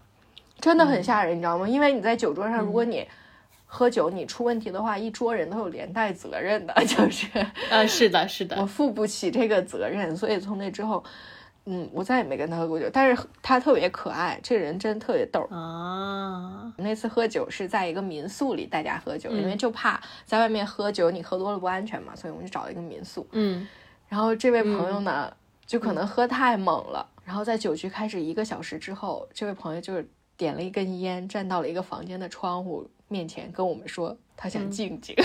[0.61, 1.69] 真的很吓人，你知道吗？
[1.69, 3.07] 因为你在酒桌上，如果你
[3.67, 7.29] 喝酒你出问题的话，一桌人都有连带责任的， 就是
[7.71, 11.05] 啊，是的，是的我的，负不起这个责任，所以从那之后，
[11.71, 12.89] 嗯，我再也没跟他喝过酒。
[12.91, 15.43] 但是他特别可爱，这个人真特别逗。
[15.51, 23.29] 啊，那次喝酒是在一个民宿里，大家喝酒，嗯因为就怕在外面喝酒你喝多了不安全嘛，所以我们就找了一个民宿。
[23.33, 23.69] 嗯，
[24.09, 25.31] 然后这位朋友呢，
[25.67, 35.15] 就可能喝太猛了，然后在酒局开始一个小时之后，这位朋友就是点了一根烟，站到了一个房间的窗户面前，跟我们说他想静静。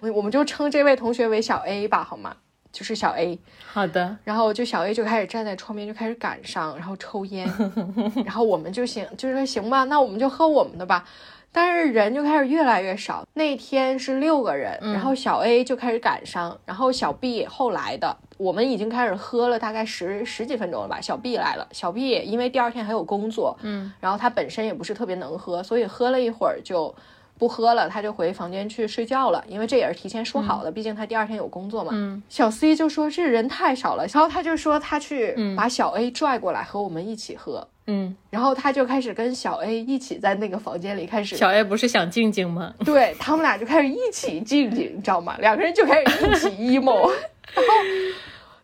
[0.00, 2.36] 我我们就称这位同学为小 A 吧，好吗？
[2.72, 3.38] 就是小 A。
[3.66, 7.48] 好的，然后就小 A 就开始站在窗边，就开始感伤，然后抽烟，
[8.24, 11.04] 然后我们就行，就是说行吧，那我们就喝我们的吧。
[11.50, 21.00] 但是人就开始越来越少，那天是六个人，然后小 A 就开始感伤，然后小 B 后来的，我们已经开始喝了大概十十几分钟了吧。
[21.00, 26.94] 小 B 来了，小 B 因为第二天还有工作，嗯，然后他本身也不是特别能喝，所以喝了一会儿就
[27.38, 31.90] 不喝了，他就回房间去睡觉了，因为这也是提前说好的，毕竟他第二天有工作嘛。
[31.94, 42.74] 嗯，小 C 就说这人太少了，然后他就说他去把小 A 拽过来和我们一起喝，嗯，然后他就开始跟小 A 一起在那个房间里开始，小 A 不是想静静吗？
[42.84, 45.36] 对他们俩就开始一起静静，你知道吗？
[45.38, 47.08] 两个人就开始一起 emo，
[47.54, 47.72] 然后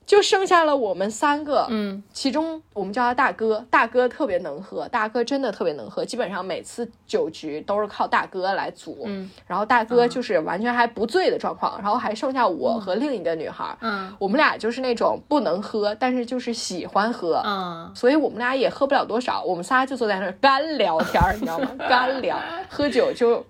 [0.06, 14.14] 就剩下了我们三个，嗯，其中我们叫他大哥，大哥特别能喝，大哥真的特别能喝，基本上每次酒局都是靠大哥来组，嗯，然后大哥就是完全还不醉的状况，然后还剩下我和另一个女孩，嗯。
[14.18, 21.68] 我们俩就是那种不能喝，但是就是喜欢喝，嗯，所以我们俩也喝不了多少，我们仨就坐在那儿干聊天儿，你知道吗？
[21.88, 22.38] 干聊，
[22.68, 23.44] 喝酒就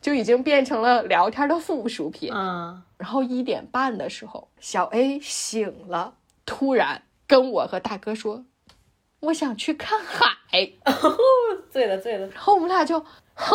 [0.00, 2.32] 就已经变成了聊天的附属品。
[2.32, 6.14] 嗯，然后一点半的时候，小 A 醒了，
[6.46, 8.44] 突然跟我和大哥说
[9.20, 10.36] ：“我想去看海。
[11.70, 13.54] 醉了醉了”，然后我们俩就，哈，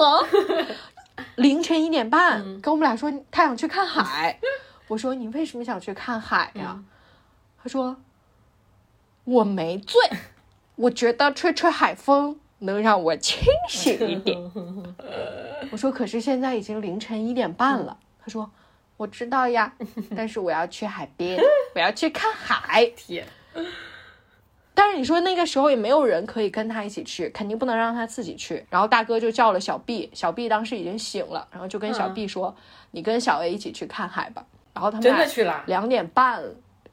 [1.36, 4.40] 凌晨一点半，跟我们俩说他想去看海。
[4.88, 6.84] 我说：“你为什么想去看海呀？”
[7.62, 7.98] 他说
[9.26, 10.00] ：“我没醉，
[10.76, 14.38] 我觉得吹吹海风能让我清醒一点。
[15.72, 17.98] ”我说：“可是现在已经凌晨一点半了。
[18.20, 18.50] 他说
[18.98, 19.74] ：“我知道呀，
[20.16, 21.40] 但是我要去海边，
[21.76, 22.86] 我要去看海。
[22.96, 23.26] 天，
[24.74, 28.66] 但是你说那个时候也没有人可以跟他一起去，肯定不能让他自己去。
[28.70, 32.56] 然后大哥就叫了小 B，小 B 当时已经醒了，然后就跟小 B 说
[32.92, 35.64] ：‘你跟小 A 一起去看海吧。’然后他们真的去了？
[35.68, 36.44] 两点半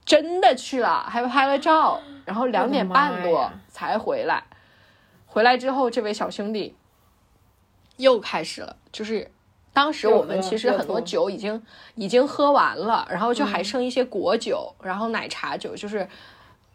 [0.04, 4.42] 真的去了，还拍了照，然后两点半多才回来。
[5.32, 6.74] 回来之后，这位小兄弟
[7.96, 9.30] 又开始了，就是
[9.72, 11.62] 当时我们其实很多酒已经
[11.94, 16.06] 已经喝完了，然后就还剩一些果酒，然后奶茶酒，就是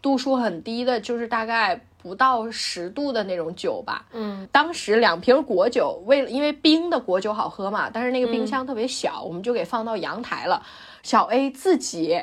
[0.02, 4.04] 度数很低的，就是大概不到十度的那种酒吧。
[4.10, 10.60] 嗯，当时两瓶果酒，为了因为冰的果酒好喝嘛，但是那个冰箱特别小，我们就给放到阳台了。
[11.04, 12.20] 小 A 自己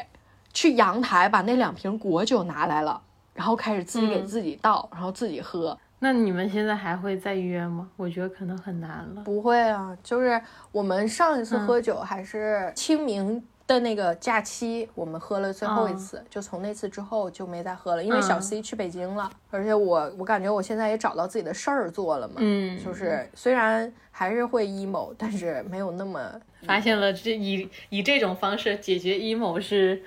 [0.51, 3.01] 去阳台把那两瓶果酒拿来了，
[3.33, 5.79] 然后开始自己给自己倒，然后自己喝。
[5.99, 7.89] 那你们现在还会再约吗？
[7.95, 9.21] 我觉得可能很难了。
[9.23, 10.39] 不会啊，就是
[10.71, 30.03] 我们上一次喝酒还是清明的那个假期，我们喝了最后一次，就从那次之后就没再喝了，因为小 C 去北京了，而且我我感觉我现在也找到自己的事儿做了嘛，嗯，就是虽然还是会 emo，但是没有那么发现了这以以这种方式解决 emo 是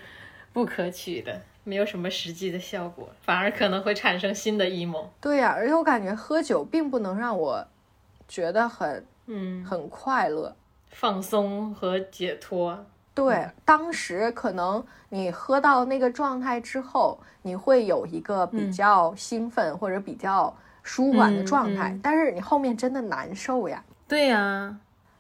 [0.53, 1.41] 不可取的。
[1.69, 5.05] 没有什么实际的效果，反而可能会产生新的 emo。
[5.21, 7.63] 对呀，而且我感觉喝酒并不能让我
[8.27, 10.57] 觉得很嗯很快乐、
[10.89, 12.87] 放松和解脱。
[13.15, 23.85] 对，当时可能你喝到那个状态之后，你会有一个比较兴奋或者比较舒缓的状态，但是你后面真的难受呀。
[24.09, 24.75] 对呀。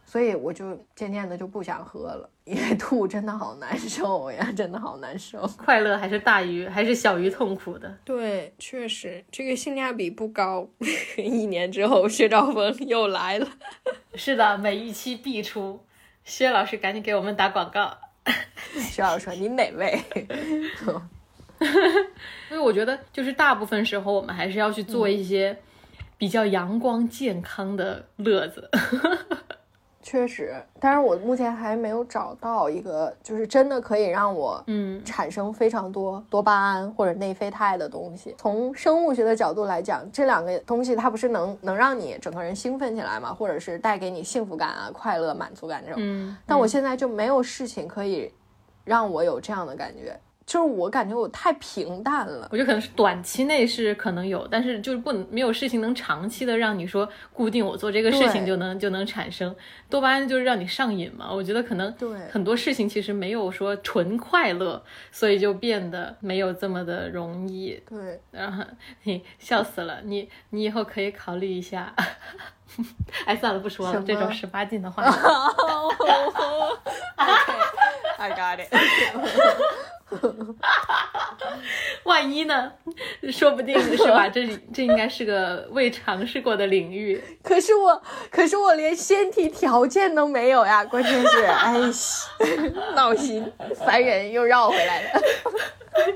[0.06, 5.46] 所以我就渐渐的就不想喝了，因为吐 真的好难受呀， 真的好难受。
[5.58, 7.94] 快乐还是大于还是小于痛苦的？
[8.04, 10.66] 对，确实这个性价比不高。
[11.18, 13.46] 一年之后，薛兆丰又来了。
[14.14, 15.78] 是的，每一期必出。
[16.24, 17.96] 薛老师赶紧给我们打广告。
[18.76, 19.98] 薛老师说：“你哪位？”
[22.48, 25.56] 所以我觉得，就是大部分时候我们还是要去做一些
[26.18, 28.70] 比较阳光健康的乐子。
[30.08, 38.34] 确实，但是我目前还没有找到一个，就是真的可以让我嗯产生非常多多巴胺或者内啡肽的东西。
[38.38, 43.34] 从生物学的角度来讲，这两个东西它不是能能让你整个人兴奋起来吗？
[43.34, 46.00] 或者是带给你幸福感啊、快乐、满足感这种。
[46.02, 48.32] 嗯，但我现在就没有事情可以
[48.84, 50.18] 让我有这样的感觉。
[50.48, 59.54] 就是我感觉我太平淡了，我觉得可能是短期内是可能有，但是就是不能没有事情能长期的让你说固定我做这个事情就能就能产生
[59.90, 61.30] 多巴胺，就是让你上瘾嘛。
[61.30, 64.82] 我觉得可能对很多事情其实没有说纯快乐，
[65.12, 67.78] 所以就变得没有这么的容易。
[67.86, 68.64] 对，然后
[69.02, 71.94] 你笑死了，你你以后可以考虑一下。
[73.26, 75.04] 哎，算了，不说了，这种十八禁的话。
[78.18, 78.72] I got it。
[82.04, 82.72] 万一呢？
[83.30, 84.28] 说不定是吧？
[84.30, 87.22] 这这应该是个未尝试过的领域。
[87.42, 90.84] 可是我，可是我连先提条件都没有呀！
[90.84, 91.74] 关键是， 哎，
[92.94, 93.52] 闹心，
[93.84, 95.20] 烦人，又绕回来了，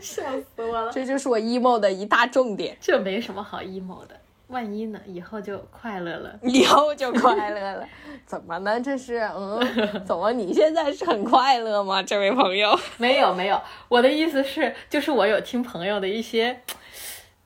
[0.01, 0.91] 笑死我了。
[0.93, 2.77] 这就是我 emo 的一大重点。
[2.81, 4.17] 这没什么好 emo 的。
[4.53, 5.01] 万一呢？
[5.07, 7.89] 以后就快乐了， 以后就快乐了。
[8.27, 8.79] 怎么呢？
[8.81, 9.59] 这是嗯？
[10.07, 12.03] 怎么你现在是很快乐吗？
[12.03, 12.79] 这位朋友？
[12.99, 16.61] 没有没有，我的意思是，就是我有听朋友的一些，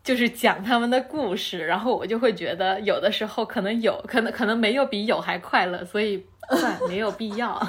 [0.03, 7.61] 就是讲他们的故事，然后我就会觉得有的时候可能有可能可能没有比有还快乐，所以算没有必要。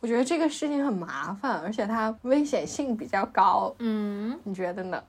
[0.00, 3.72] 我觉得这个事情很麻烦，而且它危险性比较高。
[3.78, 5.00] 嗯，你觉得呢？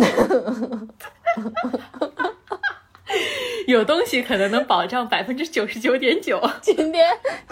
[3.66, 6.40] 有东西可能能保障百分之九十九点九。
[6.60, 7.06] 今天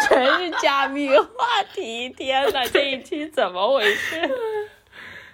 [0.08, 1.26] 全是加密话
[1.74, 4.30] 题，天哪，这一期怎么回事？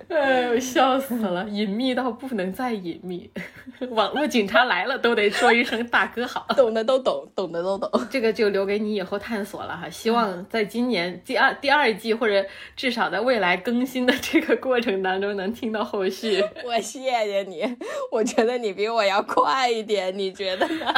[0.09, 1.45] 哎呦，笑死了！
[1.51, 3.31] 隐秘到不能再隐秘，
[3.91, 6.47] 网络警察来了都得说一声大哥好。
[6.57, 7.91] 懂的都懂，懂的都懂。
[8.11, 9.89] 这个就留给你以后探索了哈。
[9.89, 12.45] 希望在今年第二第二季，或者
[12.77, 16.45] 至少在未来更新的这个过程当中，能听到后续。
[16.65, 17.77] 我谢谢你，
[18.11, 20.95] 我觉得你比我要快一点，你觉得呢？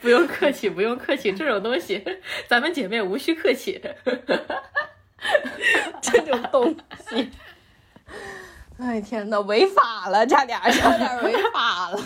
[0.00, 2.02] 不用客气，不用客气，这种东西
[2.46, 3.80] 咱们姐妹无需客气。
[6.00, 6.74] 这种东
[7.10, 7.30] 西，
[8.78, 11.98] 哎天呐，违法了，差点差点违法了。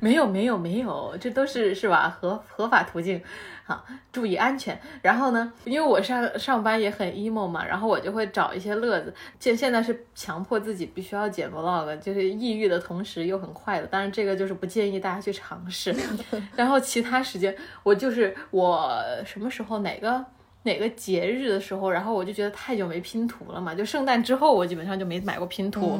[0.00, 2.14] 没有没有没有，这都是是吧？
[2.20, 3.22] 合合法途径，
[3.64, 4.78] 好，注意安全。
[5.00, 9.14] 然后呢，因为我上上班也很 emo 嘛，然后我就会找一些乐子。
[9.40, 13.86] 现现在是强迫自己必须要剪 vlog，就是抑郁的同时又很快乐。
[13.86, 15.94] 当然这个就是不建议大家去尝试。
[16.54, 20.22] 然后其他时间，我就是我什么时候哪个。
[20.64, 25.98] 哪个节日的时候，然后我就觉得太久没拼图了嘛，就圣诞之后我基本上就没买过拼图，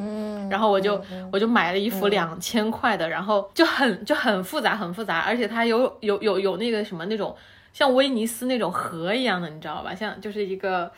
[0.51, 1.01] 然后我就
[1.31, 7.37] 我就买了一幅两千块的，然后就很就很复杂很复杂，而且它有有有有那个什么那种
[7.73, 9.95] 像威尼斯那种河一样的，你知道吧？
[9.95, 10.91] 像就是一个。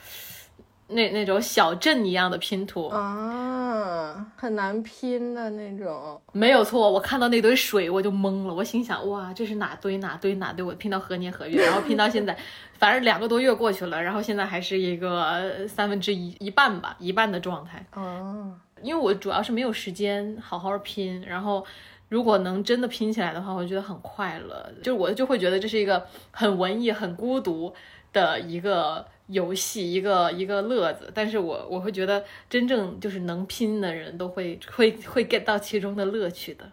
[0.89, 6.21] 那那种小镇一样的拼图啊，很难拼的那种。
[6.31, 10.65] 没有错，我看到那堆水我就懵了，我心想哇，这是哪堆哪堆哪堆？
[10.65, 11.67] 我拼到何年何月？
[11.67, 12.39] 然后拼到现在，
[12.79, 17.85] 反正两个多月过去了，然后现在还是一个三分之一一半吧，一半的状态。
[17.95, 21.65] 哦，因为我主要是没有时间好好拼，然后
[22.09, 24.73] 如果能真的拼起来的话，我觉得很快乐。
[24.83, 27.75] 就是我就会觉得这是一个很文艺、很孤独
[28.13, 29.07] 的一个。
[29.29, 31.11] 游戏，一个一个乐子。
[31.13, 36.65] 但是我我会觉得，真正就是能拼的人都会会会 get 到其中的乐趣的。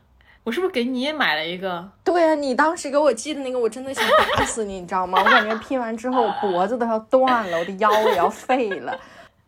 [0.43, 1.89] 我是不是给你也买了一个？
[2.03, 4.03] 对啊，你当时给我寄的那个，我真的想
[4.35, 5.19] 打死你， 你知道吗？
[5.23, 8.99] 我感觉拼完之后脖子都要断了，我的腰也要废了。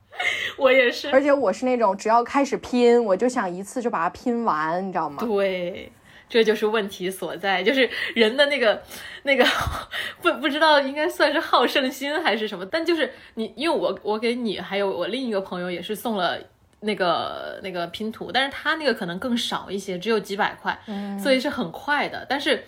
[0.57, 5.17] 我也是，而且我是那种只要开始拼，我就想一次就把它拼完，你知道吗？
[5.19, 5.91] 对，
[6.29, 8.81] 这就是问题所在，就是人的那个
[9.23, 9.45] 那个
[10.21, 16.39] 不不知道应该算是好胜心还是什么，但就是你，因为我我给你还有我另一个朋友也是送了。
[16.81, 20.79] 那个那个拼图，但是他那个可能更少一些，只有几百块，
[21.21, 22.63] 所以是很快的，但是。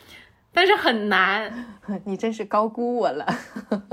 [0.54, 3.26] 但是很难， 你真是高估我了。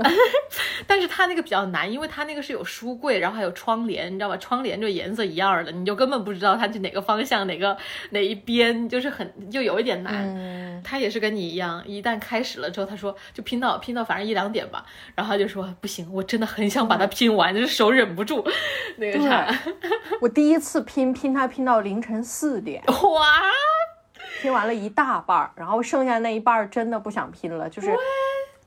[0.87, 4.37] 但是它那个比较难，因为它那个是有书柜，然后还有窗帘，你知道吧？
[4.37, 7.75] 窗帘就颜色一样的，你就根本不知道它去哪个方向，哪个
[8.11, 10.81] 哪一边，就是很就有一点难。
[10.83, 14.85] 他也是跟你一样，一旦开始了之后，他说就拼到拼到反正一两点吧，
[15.15, 18.45] 然后他就说不行，我真的很想把它拼完，就是手忍不住
[18.97, 19.47] 那个啥。
[20.21, 23.25] 我第一次拼拼它拼到凌晨四点，哇！
[24.45, 27.91] 拼完了一大半儿，然后剩下那一半儿真的不想拼了，就是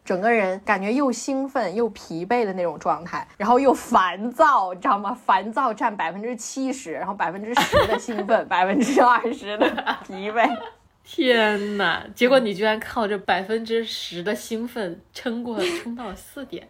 [0.05, 5.17] 整个人感觉又兴奋又疲惫的那种状态，然后又烦躁，你知道吗？
[5.25, 9.71] 烦躁占百分之七十，然后百分之十的兴奋，百分之二十的
[10.05, 10.51] 疲惫。
[11.07, 12.05] 天哪！
[12.13, 16.69] 结果你居然靠着百分之十的兴奋撑过，撑到了四点。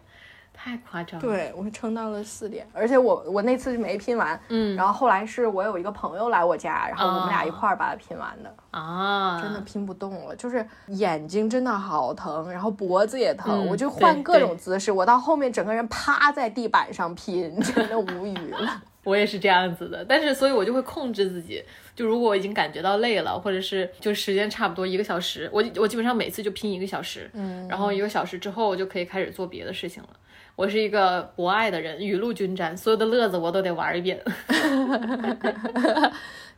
[0.69, 18.83] 太夸张了，对我撑到了四点，而且我我那次是没拼完，嗯，然后后来是我有一个朋友来我家，然后我们俩一块儿把它拼完的啊，真的拼不动了，就是眼睛真的好疼，然后脖子也疼，我就换各种姿势，我到后面整个人趴在地板上拼，真的无语了。
[19.05, 21.63] 我也是这样子的，但是所以我就会控制自己，
[21.95, 30.09] 就如果我已经感觉到累了，或者是就时间差不多一个小时，我我基本上每次就拼一个小时，嗯，然后一个小时之后我就可以开始做别的事情了。
[30.59, 34.21] 我是一个博爱的人，雨露均沾，所有的乐子我都得玩一遍。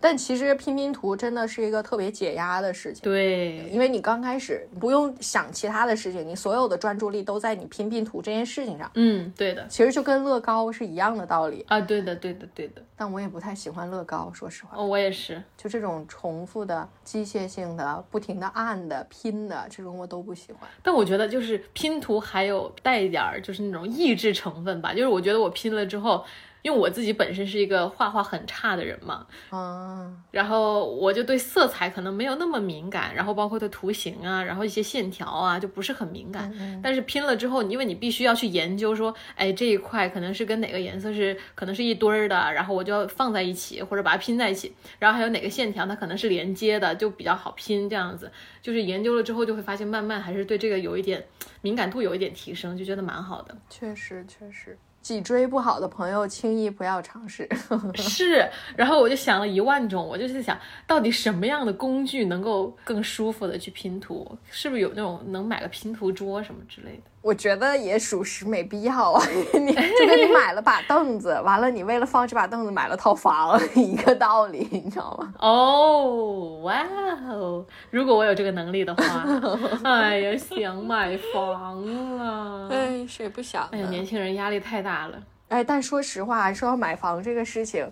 [0.01, 8.89] 但其实拼拼图真的是一个特别解压的事情，对，因为你刚开始不用想其他的事情，你所有的专注力都在你拼拼图这件事情上。
[8.95, 11.79] 嗯，对的，其实就跟乐高是一样的道理啊。
[11.79, 12.81] 对的，对的，对的。
[12.97, 14.75] 但我也不太喜欢乐高，说实话。
[14.75, 20.67] 哦，我也是，就这种重复的、机械性的、不停的按的、拼的这种我都不喜欢。
[20.81, 26.23] 但我觉得就是拼图还有带一点儿就是那种益智成分吧，就是我觉得我拼了之后。
[26.61, 36.51] 因为我自己本身是一个画画很差的人嘛，嗯，然后我就对色彩可能没有那么敏感，然后包括对图形啊，然后一些线条啊，就不是很敏感。
[36.83, 47.89] 但是拼了之后，因为你必须要去研究说，哎，这一块可能是跟哪个颜色是可能是一堆儿的，然后我就要放在一起或者把它拼在一起，然后还有哪个线条它可能是连接的，就比较好拼。
[47.89, 48.31] 这样子
[48.61, 51.25] 就是研究了之后，就会发现慢慢还是对这个有一点
[51.61, 53.57] 敏感度有一点提升，就觉得蛮好的。
[53.69, 54.77] 确实，确实。
[55.01, 57.49] 脊椎不好的朋友，轻易不要尝试。
[57.95, 67.10] 是，然后我就想了一万种，我就是想到底什么样的工具能够更舒服的去拼图，是不是有那种能买个拼图桌什么之类的？
[67.21, 75.33] 我觉得也属实没必要啊， 你就跟你买了把凳子，完了你为了放这把凳子买了套房一个道理，你知道吗？
[75.39, 76.83] 哦，哇
[77.29, 77.63] 哦！
[77.91, 79.23] 如果我有这个能力的话，
[79.85, 82.67] 哎呀，想买房了。
[82.71, 83.67] 哎，谁不想？
[83.71, 85.17] 哎呀，年轻人压力太大了。
[85.49, 87.87] 哎，但说实话，说要买房这个事情。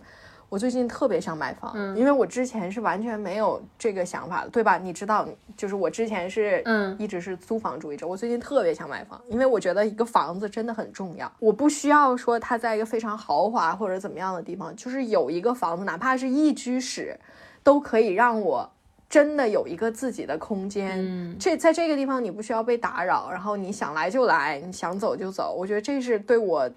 [0.50, 4.80] 我最近特别想买房，嗯因为我之前是完全没有这个想法的，对吧？
[4.80, 8.08] 你知道，就是我之前是，嗯，一直是租房主义者。
[8.08, 11.32] 我最近特别想买房，因为我觉得一个房子真的很重要。
[11.40, 17.16] 我不需要说它在一个非常豪华或者怎么样的地方，就是有一个房子，哪怕是一居室，
[17.64, 18.68] 都可以让我
[19.08, 20.98] 真的有一个自己的空间。
[20.98, 25.56] 嗯，这在这个地方你不需要被打扰，然后你想来就来，你想走就走。
[25.56, 26.68] 我觉得这是对我。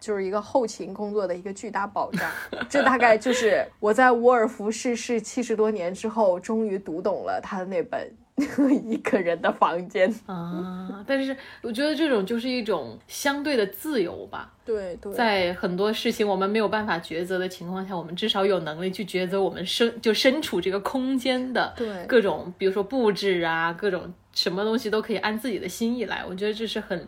[0.00, 2.30] 就是一个后勤工作的一个巨大保障，
[2.68, 8.10] 这大概就是我在沃尔夫逝世七十多年之后，终于读懂了他的那本
[8.88, 11.04] 《一个人的房间》啊。
[11.06, 14.50] 但是我觉得这种就是一种相对的自由吧。
[14.64, 21.74] 对对，在很多事情我们没有办法抉择的情况下，我们至少有能力去抉择我们身就身处这个空间的
[22.08, 26.24] 各种，比如说布置啊，各种什么东西都可以按自己的心意来。
[26.26, 27.06] 我觉得这是很。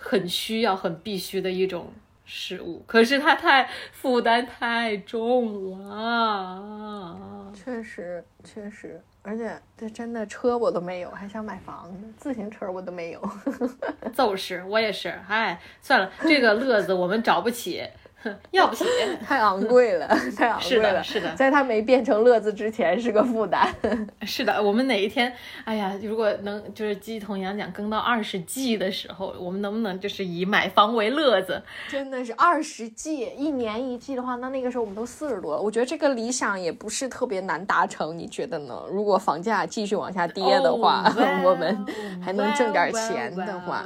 [0.00, 1.92] 很需要、很必须的一种
[2.24, 7.52] 食物，可是它太负担太重了。
[7.52, 13.20] 确实，确实，而且这真的车我都没有，还想买房子，自行车我都没有。
[14.14, 15.08] 就是，我也是。
[15.28, 17.84] 哎，算了，这个乐子我们找不起，
[18.52, 18.84] 要不起，
[19.24, 20.06] 太昂贵了，
[20.36, 21.02] 太昂贵了。
[21.02, 23.74] 是的，是的在它没变成乐子之前是个负担。
[24.22, 25.32] 是的，我们哪一天，
[25.64, 31.62] 哎呀，如果能就是鸡同羊讲更到二十 G 的时候，我们能不能就是以买房为乐子？
[31.88, 35.62] 真的是二十 G 一年一季的话，那那个时候我们都四十多了。
[35.62, 38.82] 我觉得这个理想也不是特别难达成，你觉得呢？
[38.90, 41.04] 如果房价继续往下跌的话，
[41.44, 41.86] 我们
[42.22, 43.84] 还能挣点钱的话，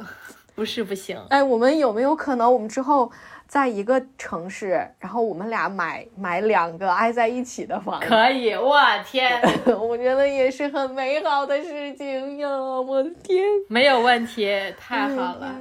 [0.55, 1.21] 不是不行。
[1.29, 3.11] 哎，我们有没有可能我们之后？
[3.55, 8.77] 在一个城市，然后我们俩买买两个挨在一起的房，可以，我
[9.07, 9.41] 天，
[9.81, 15.55] 我觉得也是很美好的事情呀，我的天，没有问题，太好了，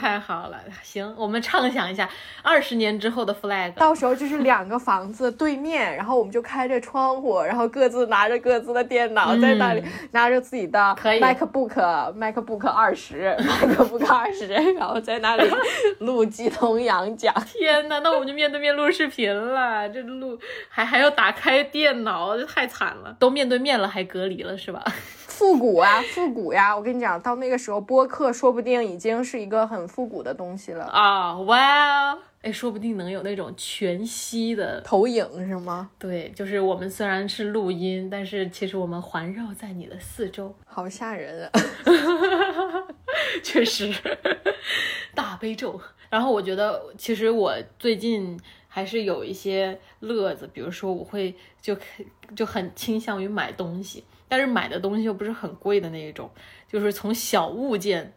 [0.00, 2.08] 太好了，行，我们畅想一下
[2.40, 9.82] 二十年之后的 flag，到时候就是两个房子对面，然后我们就开着窗户，然后各自拿着各自的电脑在那里
[10.12, 14.46] 拿着自己的 MacBook，MacBook 二十， MacBook 二十，
[14.78, 15.50] 然后在那里
[15.98, 17.34] 录鸡同羊讲。
[17.40, 20.38] 天呐，那我们就面对面录视频了，这录
[20.68, 23.16] 还还要打开电脑，这太惨了。
[23.18, 24.84] 都面对面了，还隔离了是吧？
[25.26, 26.76] 复古啊，复古呀！
[26.76, 31.34] 我跟你讲，到那个时候播客说不定已经是一个很复古的东西了啊！
[31.40, 35.88] 哇，哎，说不定能有那种全息的投影是吗？
[35.98, 41.60] 对，就是我们虽然是录音，但是其实我们环绕在你的四周，好吓人啊！
[43.42, 43.94] 确实，
[45.14, 45.80] 大悲咒。
[46.10, 48.38] 然后我觉得，其实我最近
[48.68, 51.76] 还是有一些乐子，比如说我会就
[52.36, 56.28] 就很倾向于买东西，但是买的东西又不是很贵的那一种，
[56.68, 58.12] 就是从小物件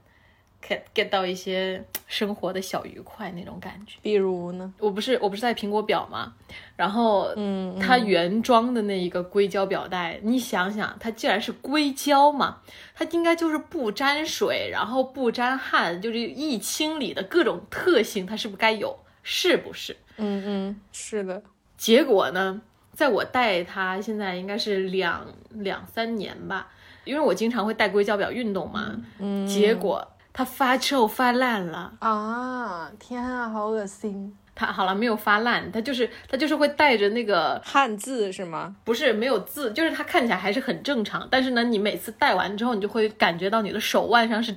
[0.68, 3.97] get get 到一些生活的小愉快那种感觉。
[4.01, 4.74] 比如呢？
[4.80, 6.34] 我不是我不是在苹果表吗？
[6.76, 12.59] 然后嗯，它原装的那一个硅胶表带，你想想，它既然是硅胶嘛。
[12.95, 18.97] 它应该就是不沾水，然后不沾汗，就是易清理的各种特性，它是不是该有？
[19.24, 19.95] 是不是？
[20.18, 21.41] 嗯嗯，是的。
[21.76, 22.61] 结果呢，
[22.93, 26.68] 在我戴它现在应该是两两三年吧，
[27.03, 28.95] 因为我经常会戴硅胶表运动嘛。
[29.18, 29.47] 嗯。
[29.47, 32.91] 结果它发臭发烂了啊！
[32.97, 34.36] 天啊，好恶心。
[34.55, 38.75] 它好了，没有发烂，它就是它就是会带着那个汗渍是吗？
[38.84, 41.27] 不是，没有渍，就是它看起来还是很正常。
[41.31, 44.55] 但是呢，你每次戴完之后，你就会感觉到你的手腕上是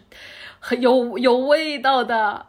[0.61, 2.47] 很有有味道的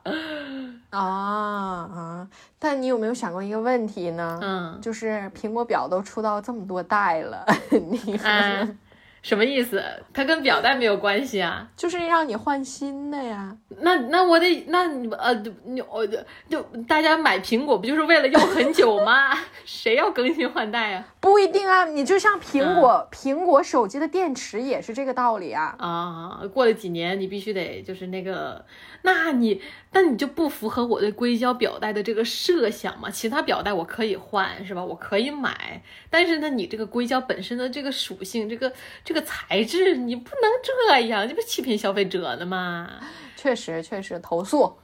[0.89, 2.27] 啊啊！
[2.59, 4.39] 但你有没有想过一个问题呢？
[4.41, 8.19] 嗯，就是苹果表都出到这么多代了， 你。
[9.27, 9.83] 什么意思？
[10.13, 13.57] 它跟表带没有关系啊，就是让你换新的呀。
[13.81, 15.33] 那那我得那你呃
[15.65, 16.07] 你我
[16.49, 19.37] 就大家买苹果不就是为了用很久吗？
[19.65, 21.05] 谁要更新换代啊？
[21.19, 25.75] 不一定啊，你就像苹果苹果手机的电池也是这个道理啊。
[25.77, 28.63] 啊，过了几年你必须得就是那个。
[29.03, 29.61] 那你，
[29.93, 33.09] 那你就不符合我对硅胶表带的这个设想嘛？
[33.09, 34.83] 其他表带我可以换，是吧？
[34.83, 38.73] 我可以买，但是呢，你这个硅胶本身的这个属性，这个
[39.05, 42.89] 这个材质，你不能这样，这不欺骗消费者呢吗？
[43.35, 44.77] 确实，确实投诉。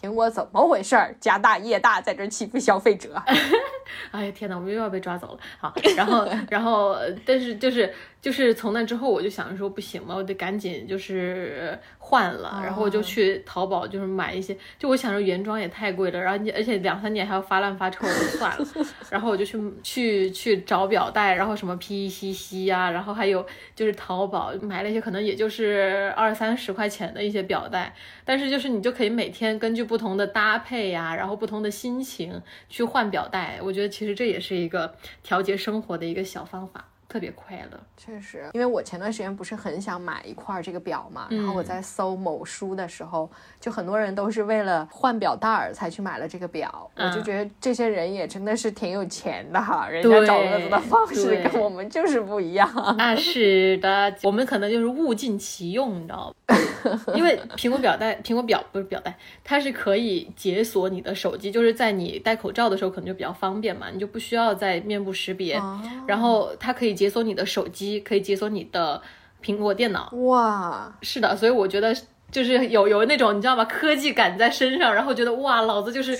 [0.00, 1.16] 苹果怎么回事儿？
[1.20, 3.22] 家大业大，在这欺负消费者。
[4.10, 5.38] 哎呀天哪，我们又要被抓走了。
[5.58, 7.92] 好，然后， 然后，但是就是。
[8.22, 14.56] 就是从那之后，我就想着说不行嘛，我得赶紧就是换了，然后我就去淘宝，就是买一些。
[14.80, 18.66] 就我想着原装也太贵了，然后你而且两三年还要发烂发臭，就算了。
[19.10, 33.60] 然后我就去去去找表带，然后什么 PECC 呀，然后还有就是淘宝买了一些可能也就是二三十块钱的一些表带，但是就是你就可以每天根据不同的搭配呀，然后不同的心情去换表带。
[33.62, 36.84] 我觉得其实这也是一个调节生活的一个小方法。
[37.08, 52.68] 特别快乐，确实，因为我前段时间不是很想买一块这个表嘛，然后我在搜某书的时候，就很多人都是为了换表带儿才去买了这个表，我就觉得这些人也真的是挺有钱的哈，人家找乐子的方式跟我们就是不一样。
[52.98, 56.34] 那，是的，我们可能就是物尽其用，你知道吗？
[57.16, 65.60] 因为苹果表带，苹果表不是表带，它是可以解锁你的手机，就是在你戴口罩的时候可能就比较方便嘛，你就不需要在面部识别，
[66.06, 69.02] 然后它可以解锁你的手机，可以解锁你的
[69.42, 70.08] 苹果电脑。
[70.12, 71.92] 哇，是的，所以我觉得
[72.30, 73.64] 就是有有那种你知道吗？
[73.64, 76.16] 科技感在身上，然后觉得哇，老子就是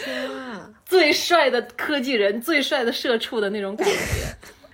[0.85, 3.95] 最帅的科技人，最帅的社畜的那种感觉，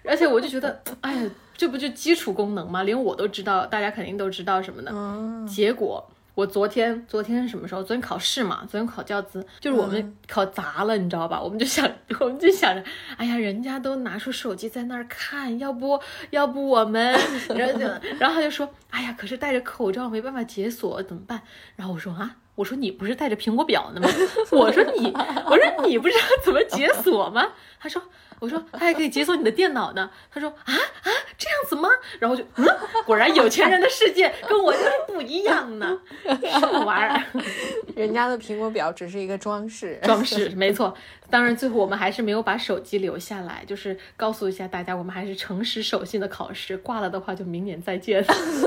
[0.09, 1.31] 而且我就觉得，哎呀。
[1.63, 2.83] 这不就基础功能吗？
[2.83, 5.47] 连我都知道，大家肯定都知道什么呢？
[5.49, 6.05] 结果
[6.35, 7.85] 我昨天，昨天是什么时候？
[7.85, 11.41] 昨天考试嘛，昨天考教资，就是我们考砸了，你知道吧？
[11.41, 11.89] 我们就想，
[12.19, 12.83] 我们就想着，
[13.17, 16.01] 哎呀，人家都拿出手机在那儿看，要不
[16.31, 17.17] 要不我们？
[17.55, 17.87] 然后就，
[18.19, 21.41] 然后他就说，哎呀，可是戴着口罩没办法解锁，怎么办？
[21.77, 22.39] 然后我说啊。
[22.55, 24.07] 我说你不是带着苹果表呢吗？
[24.53, 25.11] 我说你，
[25.47, 27.49] 我说你不知道怎么解锁吗？
[27.81, 28.03] 他说，
[28.43, 30.11] 我说他还可以解锁你的电脑呢。
[30.33, 31.89] 他说啊啊这样子吗？
[32.19, 32.67] 然后就嗯，
[33.07, 37.23] 果然有钱人的世界跟我就是不一样呢， 什么玩意儿？
[37.95, 40.93] 人家的苹果表只是一个装饰，装饰没错。
[41.33, 48.23] 当然最后我们还是没有把手机留下来，就是告诉一下大家，我们还是诚实守信的考试，挂了的话就明年再见。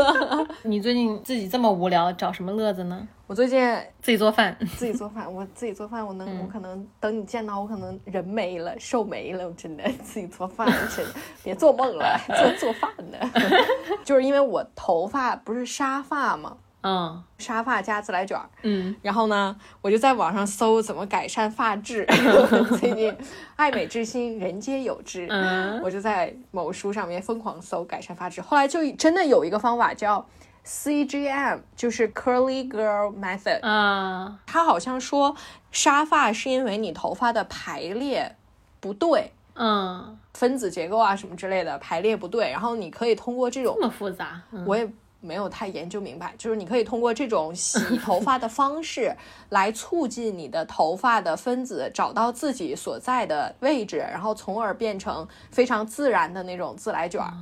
[0.64, 3.08] 你最近自己这么无聊，找什么乐子呢？
[3.28, 3.60] 我最近
[4.02, 11.06] 自己做饭，自己做饭，我自己做饭，我能，我可能等你见到我，可能人没了，瘦没了，我真的自己做饭， 真
[11.44, 13.18] 别做梦了，做做饭呢，
[14.04, 16.58] 就是因为我头发不是沙发吗？
[16.88, 22.06] 嗯，沙发加自来卷儿，嗯，然后呢，我就在网上搜怎么改善发质，
[22.80, 23.16] 最近
[23.56, 30.24] 爱美之心，人皆有之，嗯，我就在某书上面疯狂搜改善发质，后来就真的有一个方法叫。
[30.68, 35.36] CGM 就是 Curly Girl Method 嗯，他好像说
[35.72, 38.36] 沙发是因为你头发的排列
[38.80, 44.92] 不对，嗯，分子结构啊什么之类的排列不对，然后你可以通过这种这么复杂，我也。
[45.26, 49.16] 没有太研究明白，就是你可以通过这种洗头发的方式
[49.50, 57.34] 来促进你的头发的分子找到自己所在的位置，然后从而变成非常自然的那种自来卷儿。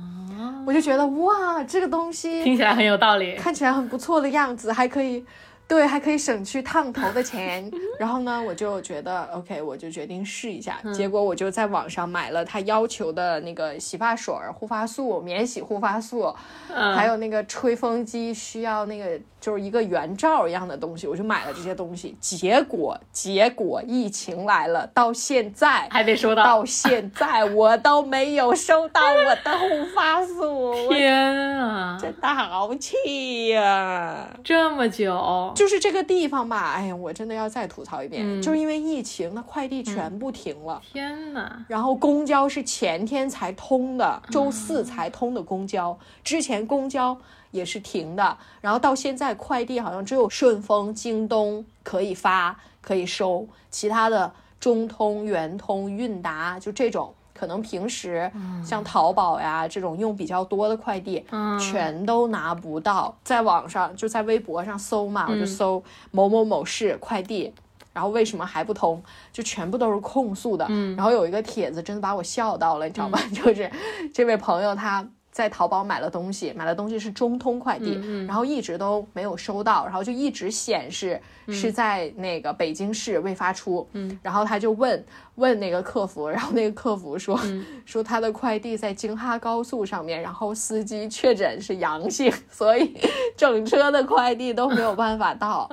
[0.66, 5.24] 我就觉得哇，这个东西听起来很有道理，看起来很不错的样子，还可以。
[5.66, 7.70] 对，还可以省去烫头的钱。
[7.98, 10.78] 然后呢，我就觉得 OK，我就决定试一下。
[10.92, 16.34] 结果我就在网上买了他要求的那个洗发水、护发素、免洗护发素，
[16.68, 22.16] 还有那个吹风机需要那个就是一个圆罩一样的东西，我就买了这些东西。
[22.18, 30.88] 结果，结果疫情来了，到现在还没收到，到现在我都没有收到我的护发素。
[30.88, 31.14] 天
[31.58, 34.26] 啊，真的好气呀！
[34.42, 35.52] 这么久。
[35.54, 40.80] 就是这个地方吧，哎呀，我真的要再吐槽一遍，就是因为疫情，那快递全部停了。
[40.90, 41.62] 天哪！
[41.68, 47.14] 然后公交是前天才通的，周四才通的公交，之前公交
[47.54, 48.36] 也是停的。
[48.60, 57.14] 然后到现在，快递好像只有顺丰、京东可以发可以收，其他的中通、圆通、韵达就这种。
[57.36, 58.30] 可能平时
[58.64, 61.24] 像淘宝呀这种用比较多的快递，
[61.58, 63.14] 全都拿不到。
[63.24, 65.82] 在网上就在微博上搜嘛，我就搜
[66.12, 67.52] 某某某市快递，
[67.92, 69.02] 然后为什么还不通？
[69.32, 70.64] 就全部都是控诉的。
[70.96, 73.18] 然后有一个帖子真的把我笑到了，你知道吗？
[73.34, 73.68] 就是
[74.14, 75.04] 这位朋友他。
[75.34, 83.84] 在淘宝买了东西，买了东西是中通快递，然后一直都没有收到，然后就一直显示是在那个北京市未发出，
[84.22, 85.04] 然后他就问
[85.34, 87.36] 问那个客服，然后那个客服说
[87.84, 92.96] 说他的快递在京哈高速上面，然后司机确诊是阳性， 所以
[93.36, 95.68] 整车的快递都没有办法到，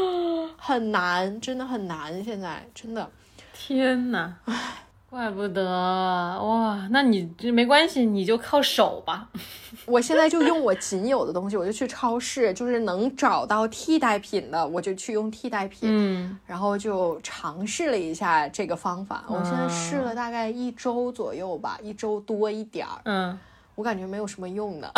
[0.56, 3.06] 很难，真的很难，现在真的，
[3.52, 4.81] 天呐，唉。
[5.12, 9.28] 怪不得哇，那你这没关系，你就靠手吧。
[9.84, 15.80] 我现在就用我仅有的东西，我就去超市，就是能找到替代品的，我就去用替代品。
[15.82, 23.02] 嗯，然后就尝试了一下这个方法，我现在试了大概一周左右吧，一周多一点儿。
[23.04, 23.38] 嗯，
[23.74, 24.90] 我感觉没有什么用的。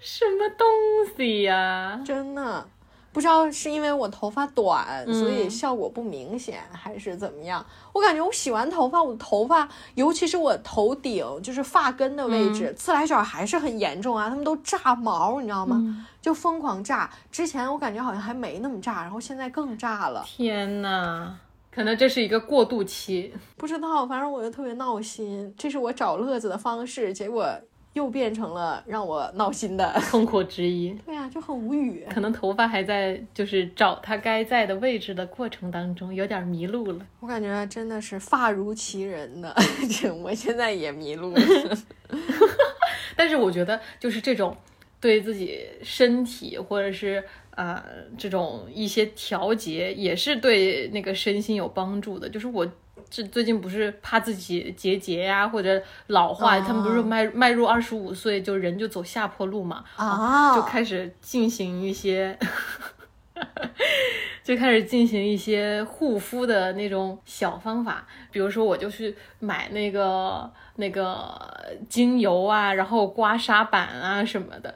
[0.00, 0.68] 什么东
[1.16, 2.00] 西呀？
[2.06, 2.64] 真的。
[3.12, 7.64] 不知道是因为我头发短，所以效果不明显，还是怎么样？
[7.92, 16.06] 我感觉我洗完头发，我的头发，尤其是我头顶，就是发根的位置，自来卷还是很严重啊，他们都炸毛，你知道吗？
[16.22, 17.10] 就疯狂炸。
[17.30, 20.24] 之前我感觉好像还没那么炸，然后现在更炸了。
[20.26, 21.34] 天呐，
[21.70, 25.54] 可能这是一个过渡期，不知道，反正我就特别闹心。
[25.58, 27.46] 这是我找乐子的方式，结果。
[27.94, 30.90] 又变成了让我闹心的 痛苦之一。
[31.04, 32.06] 对呀，就很无语。
[32.08, 37.06] 可能头发还在就是找它该在的位置的过程当中，有点迷路了。
[37.20, 39.54] 我感觉真的是发如其人的，
[40.22, 41.40] 我现在也迷路了。
[43.14, 44.56] 但是我觉得就是这种
[45.00, 47.22] 对自己身体或者是
[47.54, 47.84] 啊
[48.16, 52.28] 这种一些调节，也是对那个身心有帮助的。
[52.28, 52.66] 就是我。
[53.10, 62.38] 这最近不是怕自己结节呀，或者老化，他们不是迈迈入二十五岁就人就走下坡路嘛，啊，就开始进行一些，
[64.42, 71.38] 就开始进行一些护肤的那种小方法，比如说我就去买那个那个
[71.88, 74.74] 精油啊，然后刮痧板啊什么的。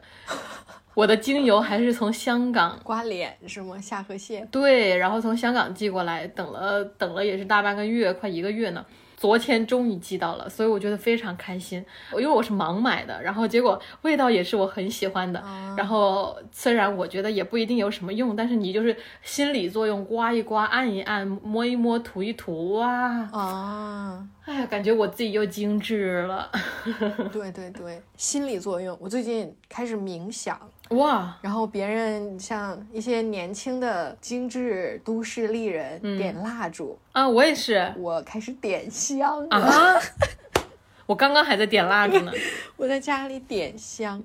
[0.96, 3.78] 我的精油还是从香港刮脸是吗？
[3.78, 8.82] 下颌线对，然后从香港寄过来，等了等了也是大半个月，快一个月呢。
[9.14, 11.82] 昨天终于寄到了，所以我觉得非常开心。
[12.12, 15.42] 因为我是盲买的，然后结果味道也是我很喜欢的。
[15.76, 22.88] 然后虽然我觉得也不一定有什么用，但是你就是心理作用，刮一刮，按一按，摸一摸，涂一涂，哇
[23.32, 24.28] 啊！
[24.44, 26.50] 哎呀，感觉我自己又精致了。
[27.32, 28.96] 对对对，心理作用。
[29.00, 30.60] 我最近开始冥想。
[30.90, 36.98] 哇，然后别人像一些年轻的精致都市丽人点蜡烛。
[37.12, 40.00] 啊，我也是，我开始点香啊。
[41.06, 42.32] 我刚刚还在点蜡烛呢，
[42.76, 44.22] 我在家里点香，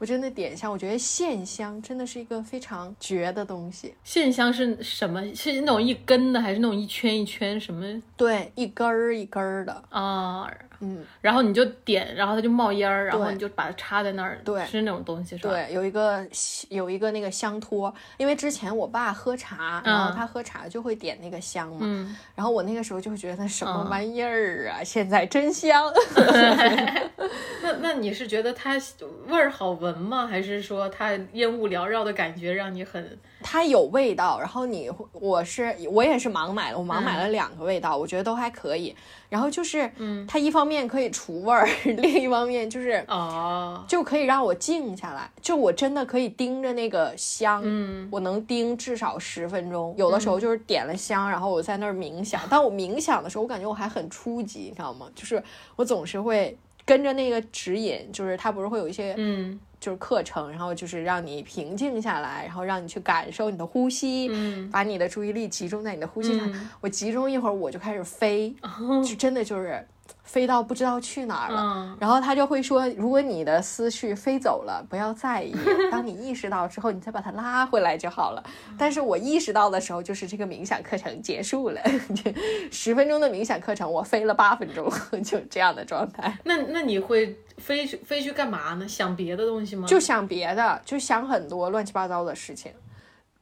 [0.00, 0.72] 我真的点香。
[0.72, 3.94] 我觉得线香真的是一个非常绝的东西。
[4.02, 5.22] 线香是什么？
[5.34, 8.02] 是那种一根的，还是那种一圈一圈什么？
[8.16, 10.50] 对，一根儿一根儿的啊。
[10.82, 15.50] 嗯，然后你就点，然后它就冒烟儿，然后你就把它插在那儿，对，是那种东西是吧？
[15.50, 16.26] 对，有一个
[16.70, 25.84] 有一个那个香托，因为之前我爸喝茶，然后他喝茶就会点那个香嘛，嗯，然后我那个时候就会觉得什么玩意儿啊，现在真香。
[27.62, 28.80] 那那你是觉得它
[29.28, 30.26] 味儿好闻吗？
[30.26, 33.18] 还是说它烟雾缭绕的感觉让你很？
[33.42, 38.94] 它有味道，然后你我是我也是盲买的，我盲买了两个味道，我觉得都还可以。
[39.30, 41.66] 然后就是，嗯，它一方面可以除味儿，
[41.96, 45.30] 另一方面就是哦，就可以让我静下来。
[45.40, 49.94] 就我真的可以盯着那个香，嗯，我能盯至少十分钟。
[49.96, 52.42] 有的时候就是点了香，然后我在那儿冥想。
[52.50, 55.06] 但我冥想的时候，我感觉我还很初级，你知道吗？
[55.14, 55.42] 就是
[55.76, 59.58] 我总是会跟着那个指引，就是它不是会有一些，嗯。
[59.80, 66.48] 就是课程，然后就是让你平静下来，然后让你去感受你的呼吸，嗯，把你的注意力集中在你的呼吸上。
[66.80, 68.54] 我集中一会儿，我就开始飞，
[69.02, 69.84] 就真的就是。
[70.22, 75.54] 飞到不知道去哪儿了，然后他就会说：“如果你的思绪飞走了，不要在意。
[75.90, 78.42] 当你意识到之后，你再把它拉回来就好了。”
[78.78, 81.80] 但是我意识到的时候，就是这个冥想课程结束了，
[82.70, 84.90] 十分钟的冥想课程，我飞了八分钟，
[85.24, 86.38] 就这样的状态。
[86.44, 88.86] 那那你会飞去飞去干嘛呢？
[88.86, 89.86] 想别的东西吗？
[89.86, 92.72] 就想别的，就想很多乱七八糟的事情。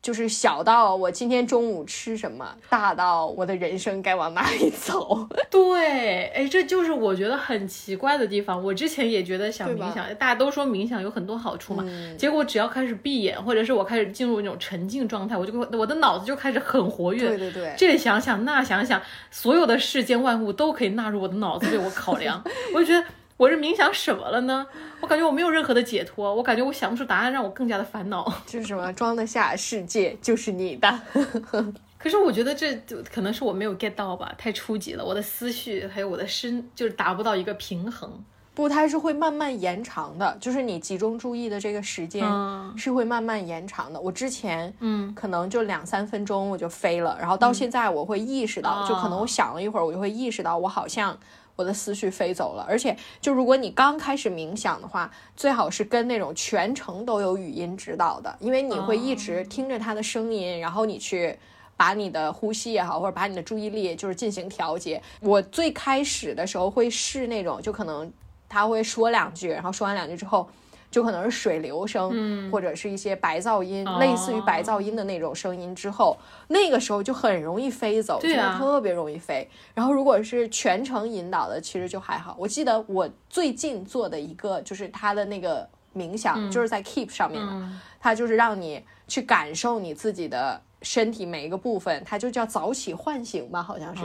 [0.00, 5.28] 就是小到我今天中午吃什么，大到我的人生该往哪里走。
[5.50, 8.62] 对，哎，这就是我觉得很奇怪的地方。
[8.62, 11.84] 我之前也觉得想冥想，大家都说冥想有很多好处嘛。
[12.16, 17.28] 结果只要开始闭眼，或者是我开始进入那种沉静状态，我就我的脑子就开始很活跃。
[17.28, 22.42] 对对对，这想想那想想，所有的世间万物都可以纳入我的脑子为我考量。
[22.72, 23.04] 我就觉得。
[23.38, 24.66] 我是冥想什么了呢？
[25.00, 28.30] 我感觉我没有任何的解脱，我感觉我想不出答案，让我更加的烦恼。
[28.44, 31.00] 就是什么装得下世界就是你的，
[31.96, 38.10] 可是我觉得这就可能是我没有 get 到吧，太初级了，我的思绪还有我的身就是达不到一个平衡。
[38.56, 42.28] 不，它是会慢慢延长的，就是你集中注意的这个时间
[42.76, 44.00] 是会慢慢延长的。
[44.00, 51.16] 我之前嗯可能就两三分钟我就飞了，然后到现在我会意识到，就可能我想了一会儿，我就会意识到我好像。
[51.58, 61.36] 我的思绪飞走了，而且就如果你刚开始冥想的话，最好是跟那种全程都有语音指导的，因为你会一直听着他的声音，然后你去
[61.76, 65.02] 把你的呼吸也好，或者把你的注意力就是进行调节。
[65.20, 68.08] 我最开始的时候会试那种，就可能
[68.48, 70.48] 他会说两句，然后说完两句之后。
[70.90, 75.74] 就可能是水流声，或者是一些白噪音，类似于白噪音的那种声音。
[75.74, 76.16] 之后
[76.48, 79.48] 那个时候就很容易飞走，对啊，特别容易飞。
[79.74, 82.34] 然后如果是全程引导的，其实就还好。
[82.38, 87.68] 我记得我最近做的一个就是他的那个冥想，就是在 Keep 上面的，
[88.00, 90.62] 他就是让你去感受你自己的。
[90.82, 94.02] 身体每一个部分，它就叫早起唤醒吧，好像是，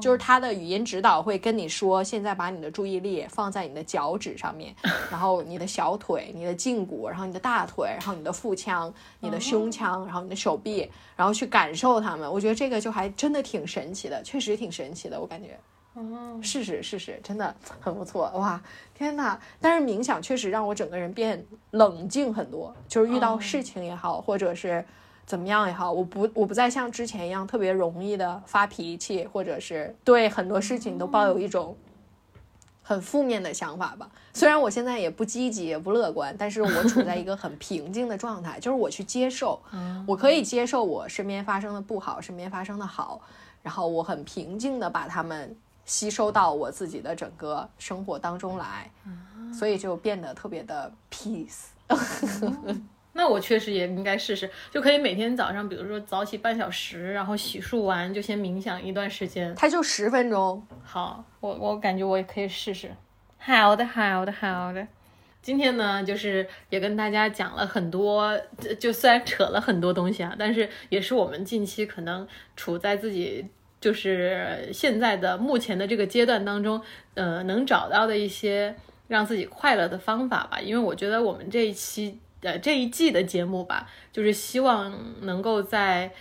[0.00, 4.74] 就是它的语音指导会跟你说，现在把你的注意力放在你的脚趾上面，
[5.10, 12.28] 然后你的小腿、你的胫骨，然后你的大腿，然后你的腹腔、你的胸腔，然后你的手臂，然后去感受它们。
[12.30, 15.56] 我觉得这个就还真的挺神奇的，确实挺神奇的，我感觉。
[15.94, 18.60] 哦，试试试试，真的很不错哇！
[18.92, 24.84] 天哪，但是冥想确实让我整个人变冷静很多，就是遇到事情也好，或者是。
[25.28, 31.76] 怎么样也好，我不我不再像之前一样特别容易的发脾气，或者是对很多事情都抱有一种
[32.82, 34.10] 很负面的想法吧。
[34.32, 39.60] 虽然我现在也不积极也不乐观，但是我处在一个很平静的状态， 就是我去接受，
[40.06, 43.20] 我可以接受我身边发生的不好，身边发生的好，
[43.62, 45.54] 然后我很平静的把它们
[45.84, 48.90] 吸收到我自己的整个生活当中来，
[49.52, 51.66] 所以就变得特别的 peace。
[53.18, 59.52] 那我确实也应该试试，就可以每天早上，比如说早起半小时，然后洗漱完就先冥想一段时间。
[59.56, 60.64] 它就十分钟。
[60.84, 62.92] 好，我我感觉我也可以试试。
[63.36, 64.86] 好的，好的，好的。
[65.42, 68.40] 今天呢，就是也跟大家讲了很多，
[68.78, 73.44] 就虽然扯了很多东西啊，但是也是我们近期可能处在自己
[73.80, 76.80] 就是现在的目前的这个阶段当中，
[77.14, 78.76] 呃，能找到的一些
[79.08, 80.60] 让自己快乐的方法吧。
[80.60, 86.12] 因为我觉得我们这一期呃这一季的节目吧，就是希望能够在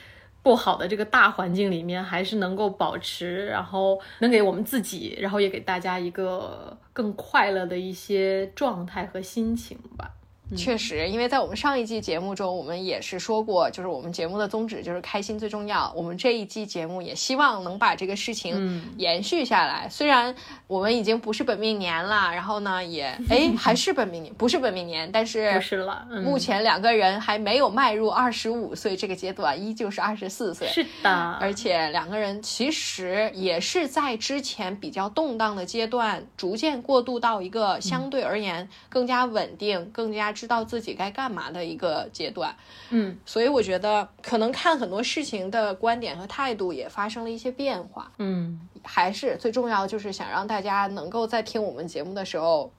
[0.43, 10.13] 不好的这个大环境里面，还是能够保持，然后能给我们自己，然后也给大家一个更快乐的一些状态和心情吧。
[10.55, 15.91] 确实，因为在我们上一季节目中，我们也是说过，就是我们节目的宗旨就是开心最重要。
[15.93, 19.89] 我们这一季节目也希望能把这个事情延续下来。
[19.89, 20.33] 虽然
[20.67, 26.07] 我们已经不是本命年了，然后呢， 也哎还是本命年，不是本命年，但是不是了。
[26.23, 30.65] 目前两个人还没有迈入二十五岁这个阶段，依旧是二十四岁。
[30.69, 31.09] 是的，
[31.41, 40.36] 而且两个人其实也是在之前比较动荡的阶段，逐渐过渡到一个相对而言更加稳定、更加。
[40.37, 42.55] 知道自己该干嘛的一个阶段，
[42.91, 52.71] 嗯，所以我觉得可能看很多事情的观点和态度也发生了一些变化，嗯，还是最重要就是想让大家能够在听我们节目的时候，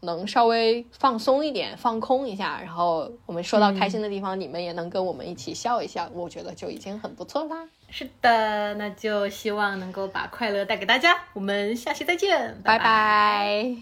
[0.00, 7.68] 能稍微放松一点，放空一下，然后我们说到开心的地方，你们也能跟我们一起笑一笑，我觉得就已经很不错啦。
[7.90, 13.76] 是的，那就希望能够把快乐带给大家，我们下期再见，拜拜。